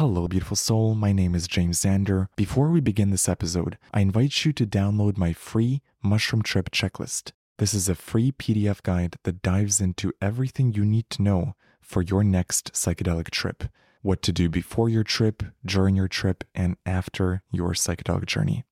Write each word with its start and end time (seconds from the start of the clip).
Hello, 0.00 0.26
beautiful 0.26 0.56
soul. 0.56 0.94
My 0.94 1.12
name 1.12 1.34
is 1.34 1.46
James 1.46 1.78
Xander. 1.78 2.28
Before 2.34 2.70
we 2.70 2.80
begin 2.80 3.10
this 3.10 3.28
episode, 3.28 3.76
I 3.92 4.00
invite 4.00 4.46
you 4.46 4.52
to 4.54 4.64
download 4.64 5.18
my 5.18 5.34
free 5.34 5.82
mushroom 6.02 6.40
trip 6.40 6.70
checklist. 6.70 7.32
This 7.58 7.74
is 7.74 7.86
a 7.86 7.94
free 7.94 8.32
PDF 8.32 8.82
guide 8.82 9.16
that 9.24 9.42
dives 9.42 9.78
into 9.78 10.14
everything 10.22 10.72
you 10.72 10.86
need 10.86 11.10
to 11.10 11.20
know 11.20 11.54
for 11.82 12.00
your 12.00 12.24
next 12.24 12.72
psychedelic 12.72 13.28
trip. 13.28 13.64
What 14.00 14.22
to 14.22 14.32
do 14.32 14.48
before 14.48 14.88
your 14.88 15.04
trip, 15.04 15.42
during 15.66 15.96
your 15.96 16.08
trip, 16.08 16.44
and 16.54 16.78
after 16.86 17.42
your 17.52 17.72
psychedelic 17.72 18.24
journey. 18.24 18.64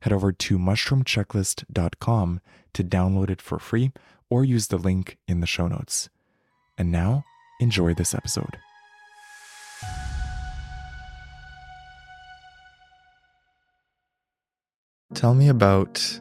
Head 0.00 0.12
over 0.12 0.32
to 0.32 0.58
mushroomchecklist.com 0.58 2.40
to 2.72 2.82
download 2.82 3.30
it 3.30 3.40
for 3.40 3.60
free 3.60 3.92
or 4.28 4.44
use 4.44 4.66
the 4.66 4.78
link 4.78 5.18
in 5.28 5.38
the 5.38 5.46
show 5.46 5.68
notes. 5.68 6.08
And 6.76 6.90
now, 6.90 7.22
enjoy 7.60 7.94
this 7.94 8.12
episode. 8.12 8.58
Tell 15.14 15.34
me 15.34 15.48
about 15.48 16.20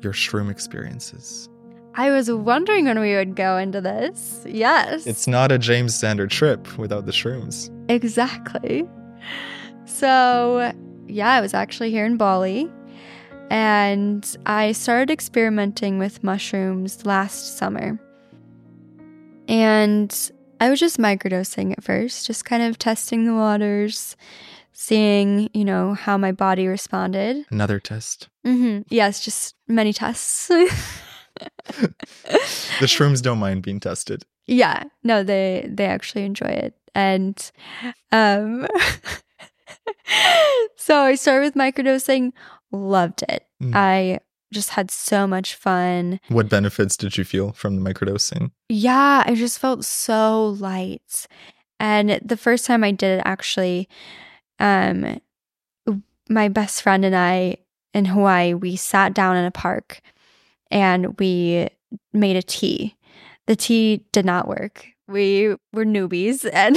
your 0.00 0.12
shroom 0.12 0.50
experiences. 0.50 1.48
I 1.94 2.10
was 2.10 2.30
wondering 2.30 2.84
when 2.84 3.00
we 3.00 3.14
would 3.14 3.34
go 3.34 3.56
into 3.56 3.80
this. 3.80 4.44
Yes. 4.46 5.06
It's 5.06 5.26
not 5.26 5.50
a 5.50 5.58
James 5.58 5.94
Xander 5.94 6.28
trip 6.28 6.76
without 6.76 7.06
the 7.06 7.12
shrooms. 7.12 7.70
Exactly. 7.88 8.86
So, 9.86 10.72
yeah, 11.06 11.30
I 11.30 11.40
was 11.40 11.54
actually 11.54 11.90
here 11.90 12.04
in 12.04 12.18
Bali 12.18 12.70
and 13.50 14.36
I 14.44 14.72
started 14.72 15.10
experimenting 15.10 15.98
with 15.98 16.22
mushrooms 16.22 17.06
last 17.06 17.56
summer. 17.56 17.98
And 19.48 20.30
I 20.60 20.70
was 20.70 20.80
just 20.80 20.98
microdosing 20.98 21.72
at 21.72 21.84
first, 21.84 22.26
just 22.26 22.44
kind 22.44 22.62
of 22.62 22.78
testing 22.78 23.24
the 23.26 23.34
waters, 23.34 24.16
seeing, 24.72 25.50
you 25.52 25.64
know, 25.64 25.94
how 25.94 26.16
my 26.16 26.32
body 26.32 26.66
responded. 26.66 27.44
Another 27.50 27.78
test. 27.78 28.28
Mm-hmm. 28.46 28.82
Yes, 28.88 29.24
just 29.24 29.54
many 29.68 29.92
tests. 29.92 30.48
the 30.48 30.72
shrooms 32.82 33.22
don't 33.22 33.38
mind 33.38 33.62
being 33.62 33.80
tested. 33.80 34.24
Yeah, 34.46 34.84
no, 35.02 35.22
they 35.24 35.66
they 35.68 35.86
actually 35.86 36.24
enjoy 36.24 36.46
it, 36.46 36.74
and 36.94 37.50
um, 38.12 38.68
so 40.76 41.00
I 41.00 41.16
started 41.16 41.46
with 41.46 41.54
microdosing, 41.54 42.32
loved 42.70 43.24
it. 43.28 43.44
Mm. 43.60 43.74
I 43.74 44.20
just 44.52 44.70
had 44.70 44.90
so 44.90 45.26
much 45.26 45.54
fun. 45.54 46.20
What 46.28 46.48
benefits 46.48 46.96
did 46.96 47.16
you 47.16 47.24
feel 47.24 47.52
from 47.52 47.76
the 47.76 47.90
microdosing? 47.90 48.50
Yeah, 48.68 49.22
I 49.26 49.34
just 49.34 49.58
felt 49.58 49.84
so 49.84 50.56
light, 50.58 51.26
and 51.78 52.20
the 52.24 52.36
first 52.36 52.66
time 52.66 52.84
I 52.84 52.90
did 52.90 53.18
it, 53.18 53.22
actually, 53.24 53.88
um, 54.58 55.20
my 56.28 56.48
best 56.48 56.82
friend 56.82 57.04
and 57.04 57.14
I 57.14 57.58
in 57.94 58.04
Hawaii, 58.04 58.54
we 58.54 58.76
sat 58.76 59.14
down 59.14 59.36
in 59.36 59.44
a 59.44 59.50
park 59.50 60.00
and 60.70 61.18
we 61.18 61.68
made 62.12 62.36
a 62.36 62.42
tea. 62.42 62.94
The 63.46 63.56
tea 63.56 64.04
did 64.12 64.24
not 64.24 64.48
work. 64.48 64.86
We 65.08 65.56
were 65.72 65.84
newbies 65.84 66.48
and 66.52 66.76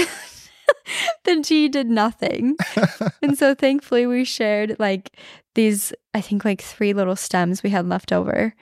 the 1.25 1.41
tea 1.41 1.69
did 1.69 1.89
nothing. 1.89 2.55
and 3.21 3.37
so 3.37 3.53
thankfully 3.53 4.05
we 4.05 4.23
shared 4.23 4.75
like 4.79 5.17
these 5.55 5.93
I 6.13 6.21
think 6.21 6.45
like 6.45 6.61
three 6.61 6.93
little 6.93 7.15
stems 7.15 7.63
we 7.63 7.69
had 7.69 7.87
left 7.87 8.11
over. 8.11 8.53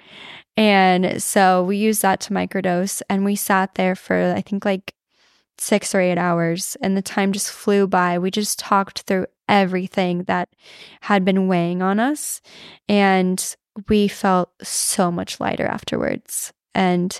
And 0.56 1.22
so 1.22 1.64
we 1.64 1.78
used 1.78 2.02
that 2.02 2.20
to 2.22 2.34
microdose 2.34 3.02
and 3.10 3.24
we 3.24 3.36
sat 3.36 3.76
there 3.76 3.96
for 3.96 4.34
I 4.36 4.42
think 4.42 4.66
like 4.66 4.94
6 5.60 5.96
or 5.96 6.02
8 6.02 6.18
hours 6.18 6.78
and 6.82 6.96
the 6.96 7.02
time 7.02 7.34
just 7.34 7.52
flew 7.52 7.88
by. 7.88 8.20
We 8.20 8.32
just 8.32 8.60
talked 8.60 9.02
through 9.02 9.28
everything 9.50 10.24
that 10.24 10.50
had 11.02 11.26
been 11.26 11.48
weighing 11.48 11.82
on 11.82 12.00
us 12.00 12.42
and 12.88 13.56
we 13.88 14.08
felt 14.08 14.50
so 14.62 15.12
much 15.12 15.40
lighter 15.40 15.66
afterwards. 15.66 16.52
And 16.74 17.20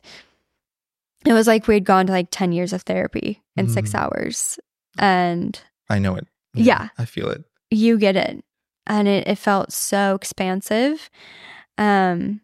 it 1.26 1.34
was 1.34 1.48
like 1.48 1.68
we'd 1.68 1.84
gone 1.84 2.08
to 2.08 2.14
like 2.14 2.30
10 2.32 2.52
years 2.52 2.74
of 2.74 2.84
therapy 2.84 3.44
in 3.56 3.68
mm. 3.68 3.72
six 3.72 3.94
hours. 3.94 4.60
And 5.00 5.60
I 5.90 6.00
know 6.00 6.16
it. 6.16 6.28
Yeah, 6.54 6.64
yeah, 6.64 6.90
I 6.98 7.06
feel 7.06 7.30
it. 7.30 7.44
You 7.70 7.98
get 7.98 8.16
it. 8.16 8.44
And 8.86 9.08
it, 9.08 9.28
it 9.28 9.38
felt 9.38 9.72
so 9.74 10.16
expansive. 10.16 11.10
Um, 11.78 12.42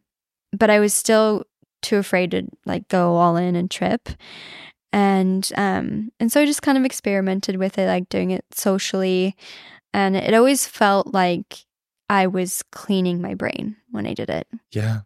but 0.51 0.69
I 0.69 0.79
was 0.79 0.93
still 0.93 1.45
too 1.81 1.97
afraid 1.97 2.31
to 2.31 2.47
like 2.65 2.87
go 2.87 3.15
all 3.15 3.35
in 3.37 3.55
and 3.55 3.69
trip. 3.69 4.09
And 4.91 5.49
um, 5.55 6.11
and 6.19 6.31
so 6.31 6.41
I 6.41 6.45
just 6.45 6.61
kind 6.61 6.77
of 6.77 6.85
experimented 6.85 7.57
with 7.57 7.77
it, 7.77 7.87
like 7.87 8.09
doing 8.09 8.31
it 8.31 8.45
socially. 8.51 9.35
And 9.93 10.15
it 10.15 10.33
always 10.33 10.67
felt 10.67 11.13
like 11.13 11.65
I 12.09 12.27
was 12.27 12.63
cleaning 12.71 13.21
my 13.21 13.33
brain 13.33 13.75
when 13.91 14.05
I 14.05 14.13
did 14.13 14.29
it. 14.29 14.47
Yeah. 14.71 15.01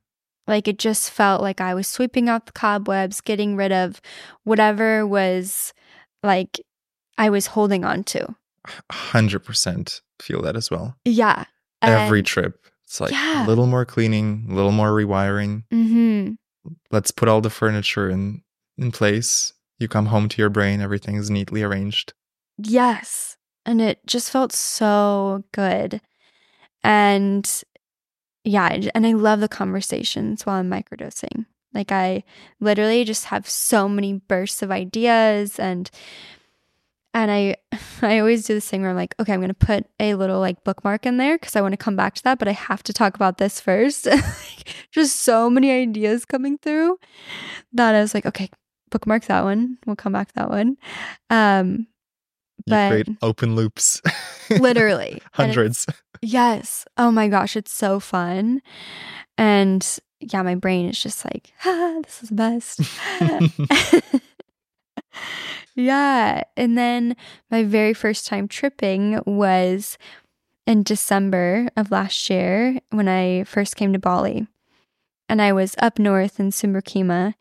Like 0.47 0.67
it 0.67 0.79
just 0.79 1.11
felt 1.11 1.41
like 1.41 1.59
I 1.61 1.73
was 1.73 1.87
sweeping 1.87 2.29
out 2.29 2.45
the 2.45 2.51
cobwebs, 2.53 3.21
getting 3.21 3.55
rid 3.55 3.71
of 3.71 4.01
whatever 4.43 5.05
was 5.05 5.73
like 6.23 6.59
I 7.17 7.29
was 7.29 7.47
holding 7.47 7.83
on 7.83 8.03
to. 8.05 8.35
100% 8.91 10.01
feel 10.19 10.41
that 10.41 10.55
as 10.55 10.69
well. 10.69 10.95
Yeah. 11.05 11.45
Every 11.81 12.23
trip. 12.23 12.65
It's 12.83 13.01
like 13.01 13.11
yeah. 13.11 13.45
a 13.45 13.47
little 13.47 13.67
more 13.67 13.85
cleaning, 13.85 14.47
a 14.49 14.53
little 14.53 14.71
more 14.71 14.91
rewiring. 14.91 15.63
Mm-hmm. 15.71 16.33
Let's 16.91 17.11
put 17.11 17.27
all 17.27 17.41
the 17.41 17.49
furniture 17.49 18.09
in 18.09 18.43
in 18.77 18.91
place. 18.91 19.53
You 19.79 19.87
come 19.87 20.07
home 20.07 20.29
to 20.29 20.41
your 20.41 20.49
brain, 20.49 20.81
everything 20.81 21.15
is 21.15 21.29
neatly 21.29 21.63
arranged. 21.63 22.13
Yes. 22.57 23.37
And 23.65 23.81
it 23.81 24.05
just 24.07 24.31
felt 24.31 24.53
so 24.53 25.43
good. 25.51 26.01
And 26.83 27.63
yeah, 28.43 28.79
and 28.95 29.05
I 29.05 29.11
love 29.11 29.41
the 29.41 29.49
conversations 29.49 30.45
while 30.45 30.55
I'm 30.55 30.69
microdosing. 30.69 31.45
Like 31.73 31.91
I 31.91 32.23
literally 32.59 33.03
just 33.03 33.25
have 33.25 33.49
so 33.49 33.89
many 33.89 34.13
bursts 34.13 34.63
of 34.63 34.71
ideas 34.71 35.59
and 35.59 35.91
and 37.13 37.31
I 37.31 37.55
I 38.01 38.19
always 38.19 38.45
do 38.45 38.53
this 38.53 38.69
thing 38.69 38.81
where 38.81 38.91
I'm 38.91 38.95
like, 38.95 39.15
okay, 39.19 39.33
I'm 39.33 39.41
gonna 39.41 39.53
put 39.53 39.85
a 39.99 40.13
little 40.15 40.39
like 40.39 40.63
bookmark 40.63 41.05
in 41.05 41.17
there 41.17 41.37
because 41.37 41.55
I 41.55 41.61
want 41.61 41.73
to 41.73 41.77
come 41.77 41.95
back 41.95 42.15
to 42.15 42.23
that, 42.23 42.39
but 42.39 42.47
I 42.47 42.51
have 42.53 42.83
to 42.83 42.93
talk 42.93 43.15
about 43.15 43.37
this 43.37 43.59
first. 43.59 44.07
just 44.91 45.21
so 45.21 45.49
many 45.49 45.71
ideas 45.71 46.25
coming 46.25 46.57
through 46.57 46.99
that 47.73 47.95
I 47.95 48.01
was 48.01 48.13
like, 48.13 48.25
okay, 48.25 48.49
bookmark 48.89 49.25
that 49.25 49.43
one. 49.43 49.77
We'll 49.85 49.95
come 49.95 50.13
back 50.13 50.29
to 50.29 50.33
that 50.35 50.49
one. 50.49 50.77
Um, 51.29 51.87
you 52.65 52.71
but 52.71 52.89
create 52.89 53.09
open 53.21 53.55
loops. 53.55 54.01
literally. 54.49 55.21
Hundreds. 55.33 55.85
Yes. 56.21 56.85
Oh 56.97 57.11
my 57.11 57.27
gosh, 57.27 57.55
it's 57.55 57.71
so 57.71 57.99
fun. 57.99 58.61
And 59.37 59.85
yeah, 60.19 60.41
my 60.41 60.55
brain 60.55 60.89
is 60.89 61.01
just 61.01 61.23
like, 61.25 61.53
ah, 61.63 61.99
this 62.03 62.23
is 62.23 62.29
the 62.29 62.35
best. 62.35 62.81
Yeah. 65.75 66.43
And 66.55 66.77
then 66.77 67.15
my 67.51 67.63
very 67.63 67.93
first 67.93 68.27
time 68.27 68.47
tripping 68.47 69.21
was 69.25 69.97
in 70.65 70.83
December 70.83 71.69
of 71.77 71.91
last 71.91 72.29
year 72.29 72.79
when 72.89 73.07
I 73.07 73.43
first 73.45 73.75
came 73.75 73.93
to 73.93 73.99
Bali. 73.99 74.47
And 75.29 75.41
I 75.41 75.53
was 75.53 75.75
up 75.79 75.99
north 75.99 76.39
in 76.39 76.51
Sumbakema, 76.51 77.33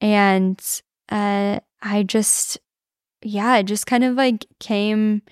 And 0.00 0.62
uh, 1.10 1.60
I 1.82 2.02
just 2.02 2.58
yeah, 3.22 3.56
it 3.56 3.64
just 3.64 3.86
kind 3.86 4.04
of 4.04 4.14
like 4.14 4.46
came 4.60 5.22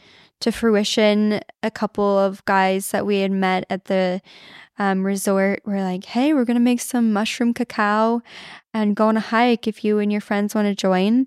to 0.41 0.53
fruition. 0.53 1.41
A 1.63 1.71
couple 1.71 2.19
of 2.19 2.45
guys 2.45 2.91
that 2.91 3.07
we 3.07 3.21
had 3.21 3.31
met 3.31 3.65
at 3.71 3.85
the 3.85 4.21
um, 4.79 5.05
resort 5.05 5.63
were 5.65 5.81
like, 5.81 6.05
hey, 6.05 6.35
we're 6.35 6.45
going 6.45 6.57
to 6.57 6.61
make 6.61 6.81
some 6.81 7.13
mushroom 7.13 7.55
cacao 7.55 8.23
and 8.75 8.97
go 8.97 9.09
on 9.09 9.17
a 9.17 9.21
hike 9.21 9.67
if 9.67 9.85
you 9.85 9.99
and 9.99 10.13
your 10.13 10.21
friends 10.21 10.55
want 10.55 10.67
to 10.67 10.75
join. 10.75 11.27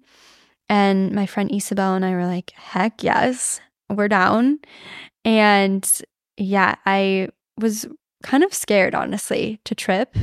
And 0.70 1.12
my 1.14 1.26
friend 1.26 1.52
Isabel 1.52 1.96
and 1.96 2.06
I 2.06 2.12
were 2.12 2.28
like, 2.28 2.52
heck 2.52 3.04
yes, 3.04 3.60
we're 3.90 4.08
down. 4.08 4.60
And 5.26 5.90
yeah, 6.38 6.76
I 6.86 7.30
was 7.58 7.88
kind 8.24 8.44
of 8.44 8.54
scared, 8.54 8.96
honestly, 8.96 9.60
to 9.66 9.76
trip. 9.76 10.16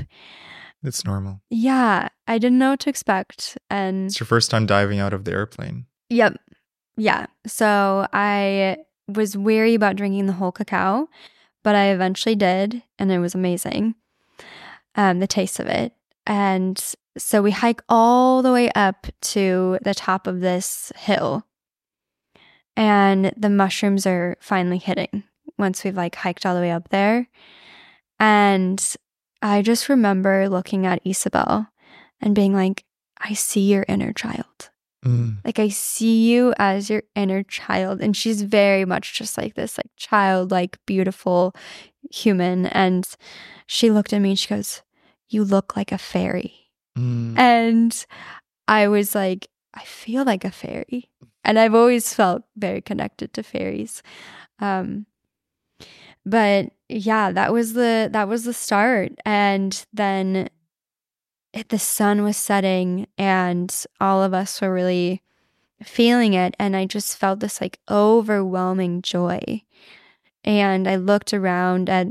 It's 0.83 1.05
normal. 1.05 1.41
Yeah, 1.51 2.09
I 2.29 2.39
didn't 2.39 2.59
know 2.59 2.71
what 2.71 2.81
to 2.81 2.91
expect. 2.91 3.59
And 3.69 4.07
it's 4.07 4.21
your 4.21 4.27
first 4.27 4.51
time 4.51 4.67
diving 4.67 5.01
out 5.01 5.13
of 5.13 5.25
the 5.25 5.33
airplane. 5.33 5.87
Yep. 6.11 6.39
Yeah. 6.97 7.27
So 7.47 8.07
I 8.13 8.79
was 9.09 9.37
wary 9.37 9.75
about 9.75 9.97
drinking 9.97 10.27
the 10.27 10.33
whole 10.33 10.53
cacao, 10.53 11.09
but 11.65 11.75
I 11.75 11.87
eventually 11.87 12.37
did, 12.37 12.83
and 12.99 13.11
it 13.11 13.19
was 13.19 13.35
amazing. 13.35 13.95
Um, 14.95 15.19
the 15.19 15.27
taste 15.27 15.59
of 15.59 15.67
it. 15.67 15.93
And 16.27 16.83
so 17.19 17.43
we 17.43 17.51
hike 17.51 17.83
all 17.89 18.43
the 18.43 18.53
way 18.53 18.71
up 18.75 19.07
to 19.21 19.79
the 19.83 19.95
top 19.95 20.27
of 20.27 20.41
this 20.41 20.93
hill. 20.97 21.45
And 22.77 23.33
the 23.37 23.49
mushrooms 23.49 24.07
are 24.07 24.37
finally 24.41 24.79
hitting 24.79 25.25
once 25.59 25.83
we've 25.83 25.97
like 25.97 26.15
hiked 26.15 26.45
all 26.45 26.55
the 26.55 26.61
way 26.61 26.71
up 26.71 26.91
there. 26.91 27.29
And 28.21 28.83
I 29.41 29.63
just 29.63 29.89
remember 29.89 30.49
looking 30.49 30.87
at 30.87 31.01
Isabel 31.05 31.69
and 32.21 32.35
being 32.35 32.55
like, 32.55 32.85
I 33.19 33.33
see 33.33 33.73
your 33.73 33.85
inner 33.89 34.13
child. 34.13 34.71
Mm. 35.05 35.39
Like 35.45 35.59
I 35.59 35.69
see 35.69 36.31
you 36.31 36.53
as 36.59 36.91
your 36.91 37.03
inner 37.15 37.43
child. 37.43 38.01
And 38.01 38.17
she's 38.17 38.43
very 38.43 38.85
much 38.85 39.15
just 39.15 39.39
like 39.39 39.55
this, 39.55 39.79
like 39.79 39.91
childlike, 39.97 40.79
beautiful 40.85 41.55
human. 42.11 42.67
And 42.67 43.09
she 43.67 43.91
looked 43.91 44.13
at 44.13 44.21
me 44.21 44.31
and 44.31 44.39
she 44.39 44.49
goes, 44.49 44.83
You 45.29 45.45
look 45.45 45.77
like 45.77 45.93
a 45.93 45.99
fairy. 45.99 46.66
Mm. 46.97 47.39
And 47.39 48.07
I 48.67 48.89
was 48.89 49.15
like, 49.15 49.49
I 49.75 49.85
feel 49.85 50.25
like 50.25 50.45
a 50.45 50.51
fairy. 50.51 51.11
And 51.45 51.59
I've 51.59 51.75
always 51.75 52.13
felt 52.13 52.43
very 52.57 52.81
connected 52.81 53.33
to 53.35 53.43
fairies. 53.43 54.03
Um 54.59 55.07
but 56.25 56.73
yeah, 56.89 57.31
that 57.31 57.53
was 57.53 57.75
the 57.75 58.09
that 58.13 58.29
was 58.29 58.45
the 58.45 58.53
start. 58.53 59.13
And 59.25 59.87
then 59.93 60.49
it, 61.53 61.69
the 61.69 61.79
sun 61.79 62.23
was 62.23 62.37
setting 62.37 63.07
and 63.17 63.75
all 64.01 64.23
of 64.23 64.35
us 64.35 64.61
were 64.61 64.73
really 64.73 65.23
feeling 65.83 66.33
it 66.35 66.55
and 66.59 66.75
I 66.75 66.87
just 66.87 67.17
felt 67.17 67.41
this 67.41 67.61
like 67.61 67.79
overwhelming 67.89 69.03
joy. 69.03 69.63
And 70.45 70.89
I 70.89 70.97
looked 70.97 71.35
around 71.35 71.89
at 71.91 72.09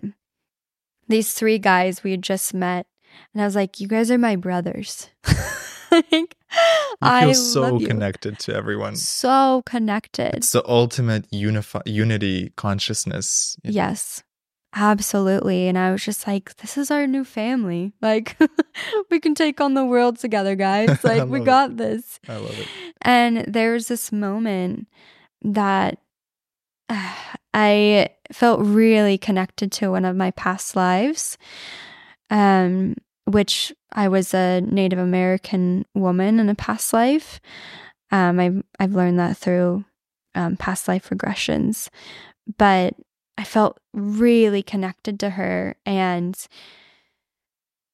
these 1.08 1.34
three 1.34 1.60
guys 1.60 2.04
we 2.04 2.12
had 2.12 2.22
just 2.22 2.54
met 2.54 2.88
and 3.34 3.42
I 3.42 3.46
was 3.46 3.56
like, 3.56 3.80
you 3.80 3.88
guys 3.88 4.12
are 4.12 4.18
my 4.18 4.36
brothers. 4.36 5.10
like, 5.92 6.36
I 7.02 7.26
feel 7.26 7.34
so 7.34 7.80
connected 7.80 8.40
to 8.40 8.56
everyone. 8.56 8.96
So 8.96 9.64
connected. 9.66 10.36
It's 10.36 10.52
the 10.52 10.68
ultimate 10.68 11.30
unifi- 11.32 11.82
unity 11.86 12.54
consciousness. 12.56 13.58
Yes, 13.64 14.24
absolutely. 14.74 15.68
And 15.68 15.78
I 15.78 15.92
was 15.92 16.04
just 16.04 16.28
like, 16.28 16.56
this 16.58 16.78
is 16.78 16.92
our 16.92 17.08
new 17.08 17.24
family. 17.24 17.94
Like, 18.02 18.38
we 19.12 19.20
can 19.20 19.36
take 19.36 19.60
on 19.62 19.74
the 19.74 19.86
world 19.86 20.18
together, 20.18 20.56
guys. 20.56 21.00
Like, 21.04 21.28
we 21.28 21.40
love 21.40 21.42
it. 21.42 21.46
got 21.46 21.78
this. 21.78 22.20
I 22.28 22.38
love 22.38 22.58
it. 22.58 22.68
And 23.02 23.46
there 23.48 23.74
was 23.74 23.88
this 23.88 24.12
moment 24.12 24.88
that 25.42 26.00
uh, 26.90 27.14
I 27.54 28.10
felt 28.34 28.60
really 28.60 29.18
connected 29.18 29.72
to 29.74 29.92
one 29.92 30.04
of 30.04 30.16
my 30.18 30.32
past 30.32 30.76
lives, 30.76 31.38
um, 32.30 32.96
which 33.25 33.74
I 33.92 34.07
was 34.07 34.33
a 34.33 34.62
Native 34.62 35.00
American 35.00 35.86
woman 35.94 36.39
in 36.39 36.50
a 36.50 36.56
past 36.56 36.94
life. 36.94 37.39
Um, 38.12 38.39
I've 38.39 38.63
I've 38.80 38.94
learned 38.94 39.19
that 39.19 39.38
through 39.38 39.86
um, 40.36 40.57
past 40.57 40.88
life 40.88 41.10
regressions, 41.10 41.89
but 42.57 42.94
I 43.38 43.44
felt 43.44 43.80
really 43.94 44.63
connected 44.63 45.19
to 45.19 45.31
her, 45.31 45.75
and 45.86 46.38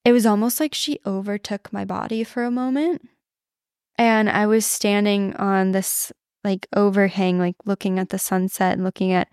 it 0.04 0.12
was 0.12 0.26
almost 0.26 0.60
like 0.60 0.74
she 0.74 1.00
overtook 1.06 1.72
my 1.72 1.86
body 1.86 2.24
for 2.24 2.44
a 2.44 2.52
moment. 2.52 3.08
And 3.98 4.30
I 4.30 4.48
was 4.48 4.66
standing 4.66 5.36
on 5.36 5.72
this 5.72 6.12
like 6.44 6.68
overhang, 6.76 7.38
like 7.40 7.56
looking 7.66 8.00
at 8.00 8.10
the 8.10 8.18
sunset 8.20 8.74
and 8.74 8.84
looking 8.84 9.12
at 9.12 9.30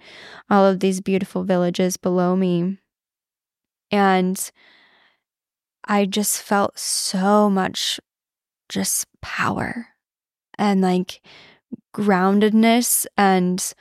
all 0.51 0.67
of 0.67 0.81
these 0.81 1.01
beautiful 1.01 1.43
villages 1.43 1.97
below 1.97 2.37
me. 2.37 2.79
And 3.91 4.51
I 5.89 6.05
just 6.05 6.43
felt 6.43 6.79
so 6.79 7.49
much 7.49 7.99
just 8.69 9.07
power 9.23 9.89
and 10.59 10.83
like 10.83 11.23
groundedness 11.95 13.07
and 13.17 13.73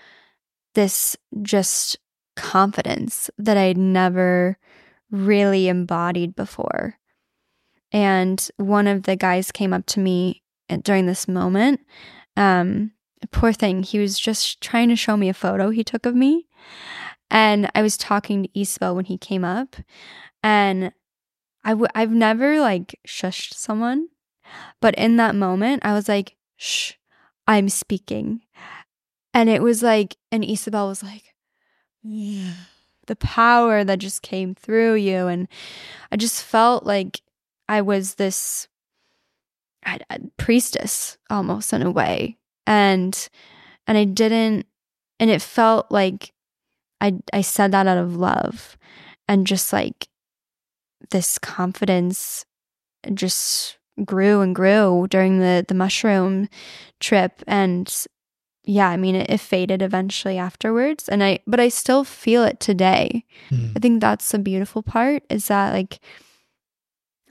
this 0.73 1.17
just 1.41 1.97
confidence 2.37 3.29
that 3.37 3.57
I'd 3.57 3.77
never 3.77 4.57
really 5.11 5.67
embodied 5.67 6.35
before. 6.35 6.95
And 7.91 8.47
one 8.57 8.87
of 8.87 9.03
the 9.03 9.15
guys 9.15 9.51
came 9.51 9.73
up 9.73 9.85
to 9.87 9.99
me 9.99 10.43
during 10.83 11.05
this 11.05 11.27
moment. 11.27 11.81
Um, 12.35 12.91
poor 13.31 13.51
thing, 13.51 13.83
he 13.83 13.99
was 13.99 14.19
just 14.19 14.61
trying 14.61 14.89
to 14.89 14.95
show 14.95 15.17
me 15.17 15.29
a 15.29 15.33
photo 15.33 15.69
he 15.69 15.83
took 15.83 16.05
of 16.05 16.15
me. 16.15 16.47
And 17.29 17.69
I 17.75 17.81
was 17.81 17.97
talking 17.97 18.43
to 18.43 18.59
Isabel 18.59 18.95
when 18.95 19.05
he 19.05 19.17
came 19.17 19.43
up. 19.43 19.75
And 20.43 20.91
I 21.67 21.71
w- 21.71 21.89
I've 21.93 22.11
never 22.11 22.59
like 22.61 22.97
shushed 23.05 23.53
someone. 23.53 24.07
But 24.81 24.95
in 24.95 25.17
that 25.17 25.35
moment, 25.35 25.85
I 25.85 25.93
was 25.93 26.07
like, 26.07 26.37
shh, 26.55 26.93
I'm 27.45 27.67
speaking. 27.67 28.41
And 29.33 29.49
it 29.49 29.61
was 29.61 29.83
like, 29.83 30.15
and 30.31 30.43
Isabel 30.43 30.87
was 30.87 31.03
like. 31.03 31.33
The 33.07 33.17
power 33.17 33.83
that 33.83 33.99
just 33.99 34.21
came 34.21 34.55
through 34.55 34.95
you. 34.95 35.27
And 35.27 35.49
I 36.09 36.15
just 36.15 36.41
felt 36.41 36.85
like 36.85 37.21
I 37.67 37.81
was 37.81 38.15
this 38.15 38.69
I- 39.85 39.99
I- 40.09 40.19
priestess 40.37 41.17
almost 41.29 41.73
in 41.73 41.81
a 41.81 41.91
way. 41.91 42.37
And 42.65 43.29
and 43.85 43.97
I 43.97 44.05
didn't 44.05 44.65
and 45.19 45.29
it 45.29 45.41
felt 45.41 45.91
like 45.91 46.33
I 47.01 47.19
I 47.33 47.41
said 47.41 47.71
that 47.73 47.87
out 47.87 47.97
of 47.97 48.15
love 48.15 48.77
and 49.27 49.45
just 49.47 49.73
like 49.73 50.07
this 51.11 51.37
confidence 51.37 52.45
just 53.13 53.77
grew 54.05 54.41
and 54.41 54.55
grew 54.55 55.07
during 55.09 55.39
the 55.39 55.65
the 55.67 55.73
mushroom 55.73 56.47
trip 56.99 57.43
and 57.47 58.05
yeah 58.63 58.89
i 58.89 58.97
mean 58.97 59.15
it, 59.15 59.29
it 59.29 59.39
faded 59.39 59.81
eventually 59.81 60.37
afterwards 60.37 61.07
and 61.09 61.23
i 61.23 61.39
but 61.47 61.59
i 61.59 61.67
still 61.69 62.03
feel 62.03 62.43
it 62.43 62.59
today 62.59 63.23
Mm. 63.49 63.71
i 63.75 63.79
think 63.79 64.01
that's 64.01 64.31
the 64.31 64.39
beautiful 64.39 64.83
part 64.83 65.23
is 65.29 65.47
that 65.47 65.73
like 65.73 65.99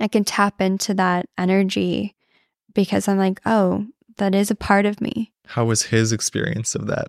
i 0.01 0.09
can 0.09 0.25
tap 0.25 0.61
into 0.61 0.95
that 0.95 1.27
energy 1.39 2.15
because 2.75 3.07
i'm 3.07 3.19
like 3.19 3.41
oh 3.47 3.87
that 4.17 4.35
is 4.35 4.51
a 4.51 4.55
part 4.57 4.87
of 4.87 5.01
me 5.01 5.33
How 5.47 5.65
was 5.67 5.83
his 5.85 6.11
experience 6.13 6.75
of 6.75 6.87
that? 6.87 7.09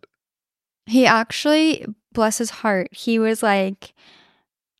he 0.85 1.05
actually 1.05 1.85
bless 2.13 2.37
his 2.37 2.49
heart 2.49 2.89
he 2.93 3.17
was 3.17 3.41
like 3.41 3.93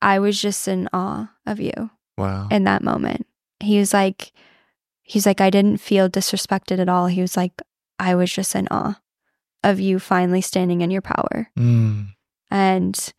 i 0.02 0.18
was 0.18 0.40
just 0.40 0.68
in 0.68 0.88
awe 0.92 1.30
of 1.46 1.60
you 1.60 1.90
Wow. 2.16 2.48
in 2.50 2.64
that 2.64 2.82
moment. 2.82 3.26
He 3.60 3.78
was 3.78 3.92
like, 3.92 4.32
he's 5.02 5.24
like, 5.26 5.40
I 5.40 5.50
didn't 5.50 5.78
feel 5.78 6.08
disrespected 6.08 6.78
at 6.80 6.88
all. 6.88 7.06
He 7.06 7.20
was 7.20 7.36
like, 7.36 7.52
I 8.00 8.14
was 8.16 8.32
just 8.32 8.54
in 8.56 8.66
awe 8.72 9.00
of 9.62 9.78
you 9.80 9.98
finally 10.00 10.40
standing 10.40 10.80
in 10.80 10.90
your 10.90 11.02
power. 11.02 11.48
Mm. 11.56 12.08
And 12.50 13.12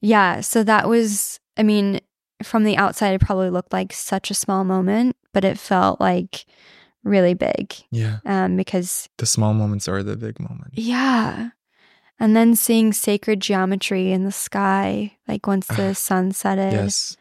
yeah, 0.00 0.40
so 0.40 0.62
that 0.64 0.88
was, 0.88 1.38
I 1.58 1.62
mean, 1.62 2.00
from 2.42 2.64
the 2.64 2.76
outside, 2.78 3.12
it 3.12 3.20
probably 3.20 3.50
looked 3.50 3.72
like 3.74 3.92
such 3.92 4.30
a 4.30 4.34
small 4.34 4.64
moment, 4.64 5.16
but 5.34 5.44
it 5.44 5.58
felt 5.58 6.00
like 6.00 6.46
really 7.04 7.34
big 7.34 7.74
Yeah. 7.90 8.18
um, 8.24 8.56
because, 8.56 9.08
The 9.18 9.26
small 9.26 9.52
moments 9.54 9.86
are 9.88 10.02
the 10.02 10.16
big 10.16 10.40
moments. 10.40 10.76
yeah. 10.78 11.50
And 12.20 12.36
then 12.36 12.54
seeing 12.54 12.92
sacred 12.92 13.40
geometry 13.40 14.12
in 14.12 14.24
the 14.24 14.32
sky, 14.32 15.16
like 15.26 15.46
once 15.46 15.66
the 15.66 15.90
Ah, 15.90 15.92
sun 15.94 16.32
set 16.32 16.58
it. 16.58 16.72
Yes, 16.74 17.16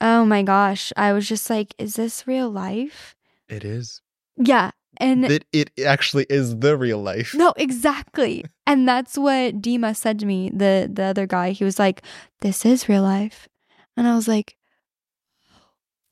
Oh 0.00 0.24
my 0.24 0.42
gosh. 0.42 0.92
I 0.96 1.12
was 1.12 1.28
just 1.28 1.50
like, 1.50 1.74
is 1.78 1.96
this 1.96 2.26
real 2.26 2.48
life? 2.48 3.14
it 3.48 3.64
is. 3.64 4.00
Yeah. 4.36 4.70
And 4.98 5.24
It, 5.24 5.44
it 5.52 5.70
actually 5.84 6.26
is 6.30 6.58
the 6.60 6.76
real 6.76 7.02
life. 7.02 7.34
no, 7.34 7.52
exactly. 7.56 8.44
And 8.66 8.86
that's 8.88 9.18
what 9.18 9.60
Dima 9.60 9.96
said 9.96 10.18
to 10.20 10.26
me, 10.26 10.50
the 10.54 10.88
the 10.92 11.04
other 11.04 11.26
guy. 11.26 11.50
He 11.50 11.64
was 11.64 11.78
like, 11.78 12.02
This 12.40 12.64
is 12.64 12.88
real 12.88 13.02
life. 13.02 13.48
And 13.96 14.06
I 14.06 14.14
was 14.14 14.28
like, 14.28 14.56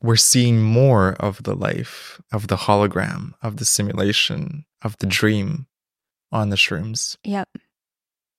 We're 0.01 0.15
seeing 0.17 0.61
more 0.61 1.13
of 1.19 1.43
the 1.43 1.55
life, 1.55 2.19
of 2.31 2.47
the 2.47 2.55
hologram, 2.67 3.33
of 3.41 3.57
the 3.57 3.65
simulation, 3.65 4.65
of 4.81 4.97
the 4.97 5.07
dream 5.07 5.67
on 6.31 6.49
the 6.49 6.57
shrooms. 6.57 7.17
Yep. 7.23 7.47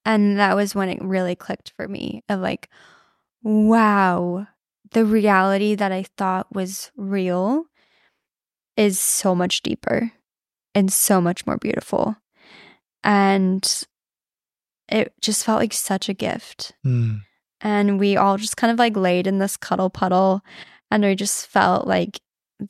And 0.04 0.38
that 0.38 0.56
was 0.56 0.74
when 0.74 0.88
it 0.88 1.02
really 1.02 1.34
clicked 1.34 1.72
for 1.76 1.86
me 1.86 2.22
of 2.28 2.40
like, 2.40 2.68
wow, 3.42 4.46
the 4.92 5.04
reality 5.04 5.74
that 5.74 5.92
I 5.92 6.04
thought 6.16 6.54
was 6.54 6.90
real 6.96 7.64
is 8.76 8.98
so 8.98 9.34
much 9.34 9.62
deeper 9.62 10.12
and 10.74 10.92
so 10.92 11.20
much 11.20 11.46
more 11.46 11.58
beautiful. 11.58 12.16
And 13.04 13.86
it 14.88 15.12
just 15.20 15.44
felt 15.44 15.60
like 15.60 15.72
such 15.72 16.08
a 16.08 16.14
gift. 16.14 16.72
Mm. 16.84 17.20
and 17.60 18.00
we 18.00 18.16
all 18.16 18.36
just 18.38 18.56
kind 18.56 18.72
of 18.72 18.78
like 18.78 18.96
laid 18.96 19.26
in 19.26 19.38
this 19.38 19.56
cuddle 19.56 19.90
puddle 19.90 20.42
and 20.90 21.04
we 21.04 21.14
just 21.14 21.46
felt 21.46 21.86
like 21.86 22.20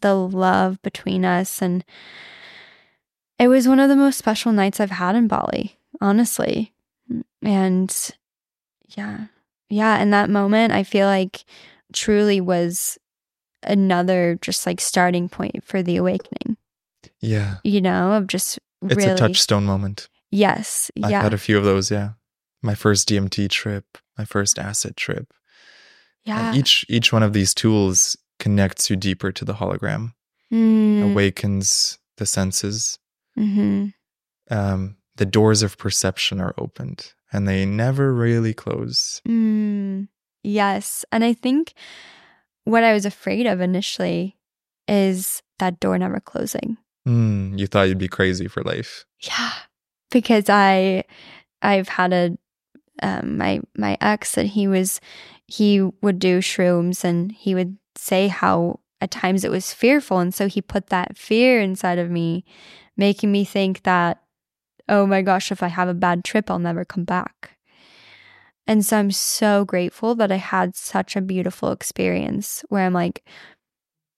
the 0.00 0.14
love 0.14 0.80
between 0.82 1.24
us 1.24 1.62
and 1.62 1.84
it 3.38 3.48
was 3.48 3.66
one 3.66 3.80
of 3.80 3.88
the 3.88 3.96
most 3.96 4.18
special 4.18 4.52
nights 4.52 4.80
I've 4.80 4.90
had 4.90 5.16
in 5.16 5.26
Bali, 5.26 5.78
honestly. 6.00 6.74
And 7.42 8.10
yeah. 8.96 9.26
Yeah, 9.68 9.98
in 10.02 10.10
that 10.10 10.30
moment 10.30 10.72
I 10.72 10.82
feel 10.82 11.06
like 11.06 11.44
truly 11.92 12.40
was 12.40 12.98
another 13.62 14.38
just 14.42 14.66
like 14.66 14.80
starting 14.80 15.28
point 15.28 15.62
for 15.64 15.82
the 15.82 15.96
awakening, 15.96 16.56
Yeah. 17.20 17.56
you 17.64 17.80
know, 17.80 18.12
of 18.12 18.26
just 18.26 18.58
It's 18.82 18.96
really 18.96 19.10
a 19.12 19.16
touchstone 19.16 19.64
moment. 19.64 20.08
Yes, 20.30 20.90
I've 21.02 21.10
yeah. 21.10 21.22
had 21.22 21.34
a 21.34 21.38
few 21.38 21.58
of 21.58 21.64
those, 21.64 21.90
yeah. 21.90 22.10
My 22.62 22.74
first 22.74 23.08
DMT 23.08 23.48
trip, 23.50 23.84
my 24.16 24.24
first 24.24 24.58
acid 24.58 24.96
trip. 24.96 25.32
yeah. 26.24 26.48
And 26.50 26.56
each 26.58 26.84
each 26.88 27.12
one 27.12 27.22
of 27.22 27.32
these 27.32 27.52
tools 27.54 28.16
connects 28.38 28.88
you 28.90 28.96
deeper 28.96 29.32
to 29.32 29.44
the 29.44 29.54
hologram, 29.54 30.12
Mm, 30.52 31.12
awakens 31.12 31.98
the 32.16 32.26
senses, 32.26 32.98
hmm 33.36 33.88
Um, 34.50 34.96
the 35.20 35.26
doors 35.26 35.62
of 35.62 35.76
perception 35.76 36.40
are 36.40 36.54
opened 36.56 37.12
and 37.30 37.46
they 37.46 37.66
never 37.66 38.10
really 38.14 38.54
close. 38.54 39.20
Mm, 39.28 40.08
yes. 40.42 41.04
And 41.12 41.22
I 41.22 41.34
think 41.34 41.74
what 42.64 42.84
I 42.84 42.94
was 42.94 43.04
afraid 43.04 43.44
of 43.44 43.60
initially 43.60 44.38
is 44.88 45.42
that 45.58 45.78
door 45.78 45.98
never 45.98 46.20
closing. 46.20 46.78
Mm, 47.06 47.58
you 47.58 47.66
thought 47.66 47.82
you'd 47.82 47.98
be 47.98 48.08
crazy 48.08 48.48
for 48.48 48.62
life. 48.62 49.04
Yeah. 49.20 49.52
Because 50.10 50.48
I 50.48 51.04
I've 51.60 51.90
had 51.90 52.14
a 52.14 52.38
um 53.02 53.36
my 53.36 53.60
my 53.76 53.98
ex 54.00 54.38
and 54.38 54.48
he 54.48 54.66
was 54.66 55.02
he 55.46 55.82
would 56.00 56.18
do 56.18 56.38
shrooms 56.38 57.04
and 57.04 57.30
he 57.30 57.54
would 57.54 57.76
say 57.94 58.28
how 58.28 58.80
at 59.02 59.10
times 59.10 59.44
it 59.44 59.50
was 59.50 59.74
fearful 59.74 60.18
and 60.18 60.32
so 60.32 60.48
he 60.48 60.62
put 60.62 60.86
that 60.86 61.18
fear 61.18 61.60
inside 61.60 61.98
of 61.98 62.10
me 62.10 62.42
making 62.96 63.30
me 63.30 63.44
think 63.44 63.82
that 63.82 64.22
oh 64.90 65.06
my 65.06 65.22
gosh 65.22 65.50
if 65.50 65.62
I 65.62 65.68
have 65.68 65.88
a 65.88 65.94
bad 65.94 66.24
trip 66.24 66.50
I'll 66.50 66.58
never 66.58 66.84
come 66.84 67.04
back. 67.04 67.56
And 68.66 68.84
so 68.84 68.98
I'm 68.98 69.10
so 69.10 69.64
grateful 69.64 70.14
that 70.16 70.30
I 70.30 70.36
had 70.36 70.76
such 70.76 71.16
a 71.16 71.20
beautiful 71.20 71.72
experience 71.72 72.62
where 72.68 72.84
I'm 72.86 72.92
like 72.92 73.24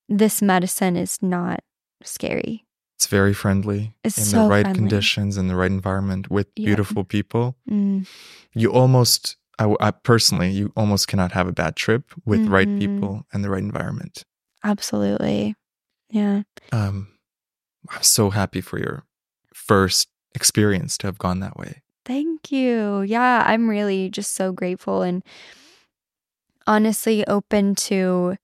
this 0.08 0.42
medicine 0.42 0.96
is 0.96 1.22
not 1.22 1.60
scary. 2.02 2.64
It's 2.96 3.06
very 3.06 3.32
friendly 3.32 3.94
It's 4.04 4.18
in 4.18 4.24
so 4.24 4.42
the 4.42 4.48
right 4.48 4.64
friendly. 4.64 4.74
conditions, 4.76 5.36
in 5.38 5.48
the 5.48 5.56
right 5.56 5.70
environment 5.70 6.30
with 6.30 6.48
Yeah. 6.56 6.66
beautiful 6.66 7.04
people. 7.04 7.56
Mm, 7.70 8.06
You 8.54 8.72
almost, 8.72 9.36
I 9.58 9.90
personally, 10.02 10.50
you 10.50 10.72
almost 10.76 11.08
cannot 11.08 11.32
have 11.32 11.48
a 11.48 11.52
bad 11.52 11.76
trip 11.76 12.12
with 12.26 12.46
right 12.46 12.68
Mhm. 12.68 12.78
people 12.78 13.26
and 13.32 13.42
the 13.44 13.50
right 13.50 13.62
environment. 13.62 14.24
absolutely. 14.64 15.54
Yeah. 16.10 16.42
Um, 16.70 17.08
I'm 17.90 18.02
so 18.02 18.30
happy 18.30 18.60
for 18.60 18.78
your 18.78 19.04
first 19.54 20.08
experience 20.34 20.98
to 20.98 21.06
have 21.06 21.18
gone 21.18 21.40
that 21.40 21.56
way. 21.56 21.82
Thank 22.04 22.50
you. 22.50 23.02
Yeah, 23.02 23.44
I'm 23.46 23.68
really 23.68 24.10
just 24.10 24.34
so 24.34 24.52
grateful 24.52 25.02
and 25.02 25.22
honestly 26.66 27.26
open 27.26 27.74
to, 27.74 28.36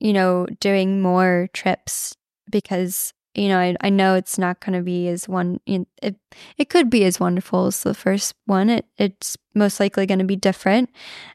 you 0.00 0.12
know, 0.12 0.46
doing 0.60 1.02
more 1.02 1.48
trips 1.52 2.16
because, 2.50 3.12
you 3.34 3.48
know, 3.48 3.58
I, 3.58 3.76
I 3.80 3.90
know 3.90 4.14
it's 4.14 4.38
not 4.38 4.60
going 4.60 4.72
to 4.78 4.82
be 4.82 5.08
as 5.08 5.28
one, 5.28 5.60
you 5.66 5.80
know, 5.80 5.86
it, 6.02 6.16
it 6.56 6.70
could 6.70 6.88
be 6.88 7.04
as 7.04 7.20
wonderful 7.20 7.66
as 7.66 7.82
the 7.82 7.94
first 7.94 8.34
one. 8.46 8.70
It, 8.70 8.86
it's 8.96 9.36
most 9.54 9.80
likely 9.80 10.06
going 10.06 10.18
to 10.20 10.24
be 10.24 10.36
different 10.36 10.90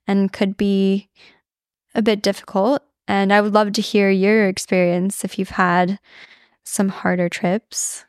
and 0.07 0.33
could 0.33 0.57
be 0.57 1.09
a 1.93 2.01
bit 2.01 2.21
difficult. 2.23 2.81
And 3.07 3.33
I 3.33 3.41
would 3.41 3.53
love 3.53 3.73
to 3.73 3.81
hear 3.81 4.09
your 4.09 4.47
experience 4.47 5.23
if 5.23 5.37
you've 5.37 5.49
had 5.49 5.99
some 6.63 6.89
harder 6.89 7.29
trips. 7.29 8.05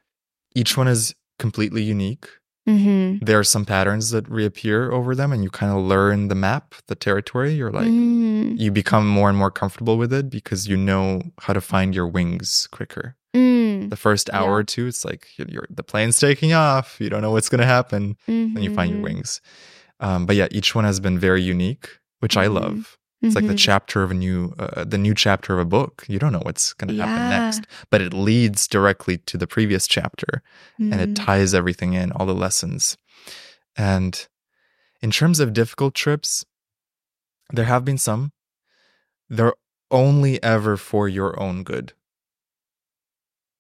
Each 0.54 0.76
one 0.76 0.88
is 0.88 1.14
completely 1.38 1.82
unique. 1.82 2.28
Mm-hmm. 2.68 3.24
There 3.24 3.38
are 3.38 3.44
some 3.44 3.66
patterns 3.66 4.10
that 4.10 4.28
reappear 4.28 4.90
over 4.90 5.14
them, 5.14 5.32
and 5.32 5.42
you 5.44 5.50
kind 5.50 5.70
of 5.70 5.82
learn 5.84 6.28
the 6.28 6.34
map, 6.34 6.74
the 6.88 6.94
territory. 6.94 7.52
You're 7.52 7.70
like, 7.70 7.88
mm, 7.90 8.58
you 8.58 8.70
become 8.70 9.06
more 9.06 9.28
and 9.28 9.36
more 9.36 9.50
comfortable 9.50 9.98
with 9.98 10.12
it 10.14 10.30
because 10.30 10.66
you 10.66 10.76
know 10.76 11.20
how 11.42 11.52
to 11.52 11.60
find 11.60 11.94
your 11.94 12.06
wings 12.08 12.66
quicker. 12.72 13.16
mm, 13.36 13.90
The 13.90 13.96
first 13.96 14.30
hour 14.32 14.48
Yeah. 14.50 14.56
or 14.56 14.64
two, 14.64 14.86
it's 14.86 15.04
like 15.04 15.26
you're, 15.36 15.66
the 15.68 15.82
plane's 15.82 16.18
taking 16.18 16.54
off. 16.54 16.96
You 17.00 17.10
don't 17.10 17.20
know 17.20 17.32
what's 17.32 17.50
going 17.50 17.60
to 17.60 17.66
happen. 17.66 18.16
and 18.28 18.62
you 18.64 18.70
find 18.70 18.90
your 18.90 19.00
mhm, 19.00 19.04
wings. 19.04 19.40
Um, 20.00 20.24
but 20.26 20.36
yeah, 20.36 20.48
each 20.50 20.74
one 20.74 20.84
has 20.84 21.00
been 21.00 21.18
very 21.18 21.42
unique, 21.42 21.88
which 22.20 22.36
I 22.36 22.46
Mhm. 22.46 22.54
love. 22.54 22.98
It's 23.24 23.34
like 23.34 23.46
the 23.46 23.54
mhm. 23.54 23.58
chapter 23.58 24.02
of 24.02 24.10
a 24.10 24.14
new, 24.14 24.54
uh, 24.58 24.84
the 24.84 24.98
new 24.98 25.14
chapter 25.14 25.54
of 25.54 25.60
a 25.60 25.64
book. 25.64 26.04
You 26.08 26.18
don't 26.18 26.32
know 26.32 26.42
what's 26.44 26.72
going 26.74 26.94
to 26.94 27.02
happen 27.02 27.28
next, 27.30 27.62
but 27.90 28.00
it 28.00 28.12
leads 28.12 28.68
directly 28.68 29.18
to 29.18 29.38
the 29.38 29.46
previous 29.46 29.86
chapter 29.86 30.42
and 30.78 31.00
it 31.00 31.10
Mhm. 31.10 31.24
ties 31.24 31.54
everything 31.54 31.94
in, 31.94 32.12
all 32.12 32.26
the 32.26 32.34
lessons. 32.34 32.96
And 33.76 34.26
in 35.00 35.10
terms 35.10 35.40
of 35.40 35.52
difficult 35.52 35.94
trips, 35.94 36.44
there 37.52 37.64
have 37.66 37.84
been 37.84 37.98
some. 37.98 38.32
They're 39.28 39.54
only 39.90 40.42
ever 40.42 40.76
for 40.76 41.08
your 41.08 41.38
own 41.40 41.62
good. 41.64 41.92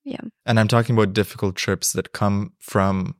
Yeah. 0.04 0.20
And 0.44 0.60
I'm 0.60 0.68
talking 0.68 0.94
about 0.94 1.14
difficult 1.14 1.56
trips 1.56 1.92
that 1.92 2.12
come 2.12 2.52
from 2.58 3.16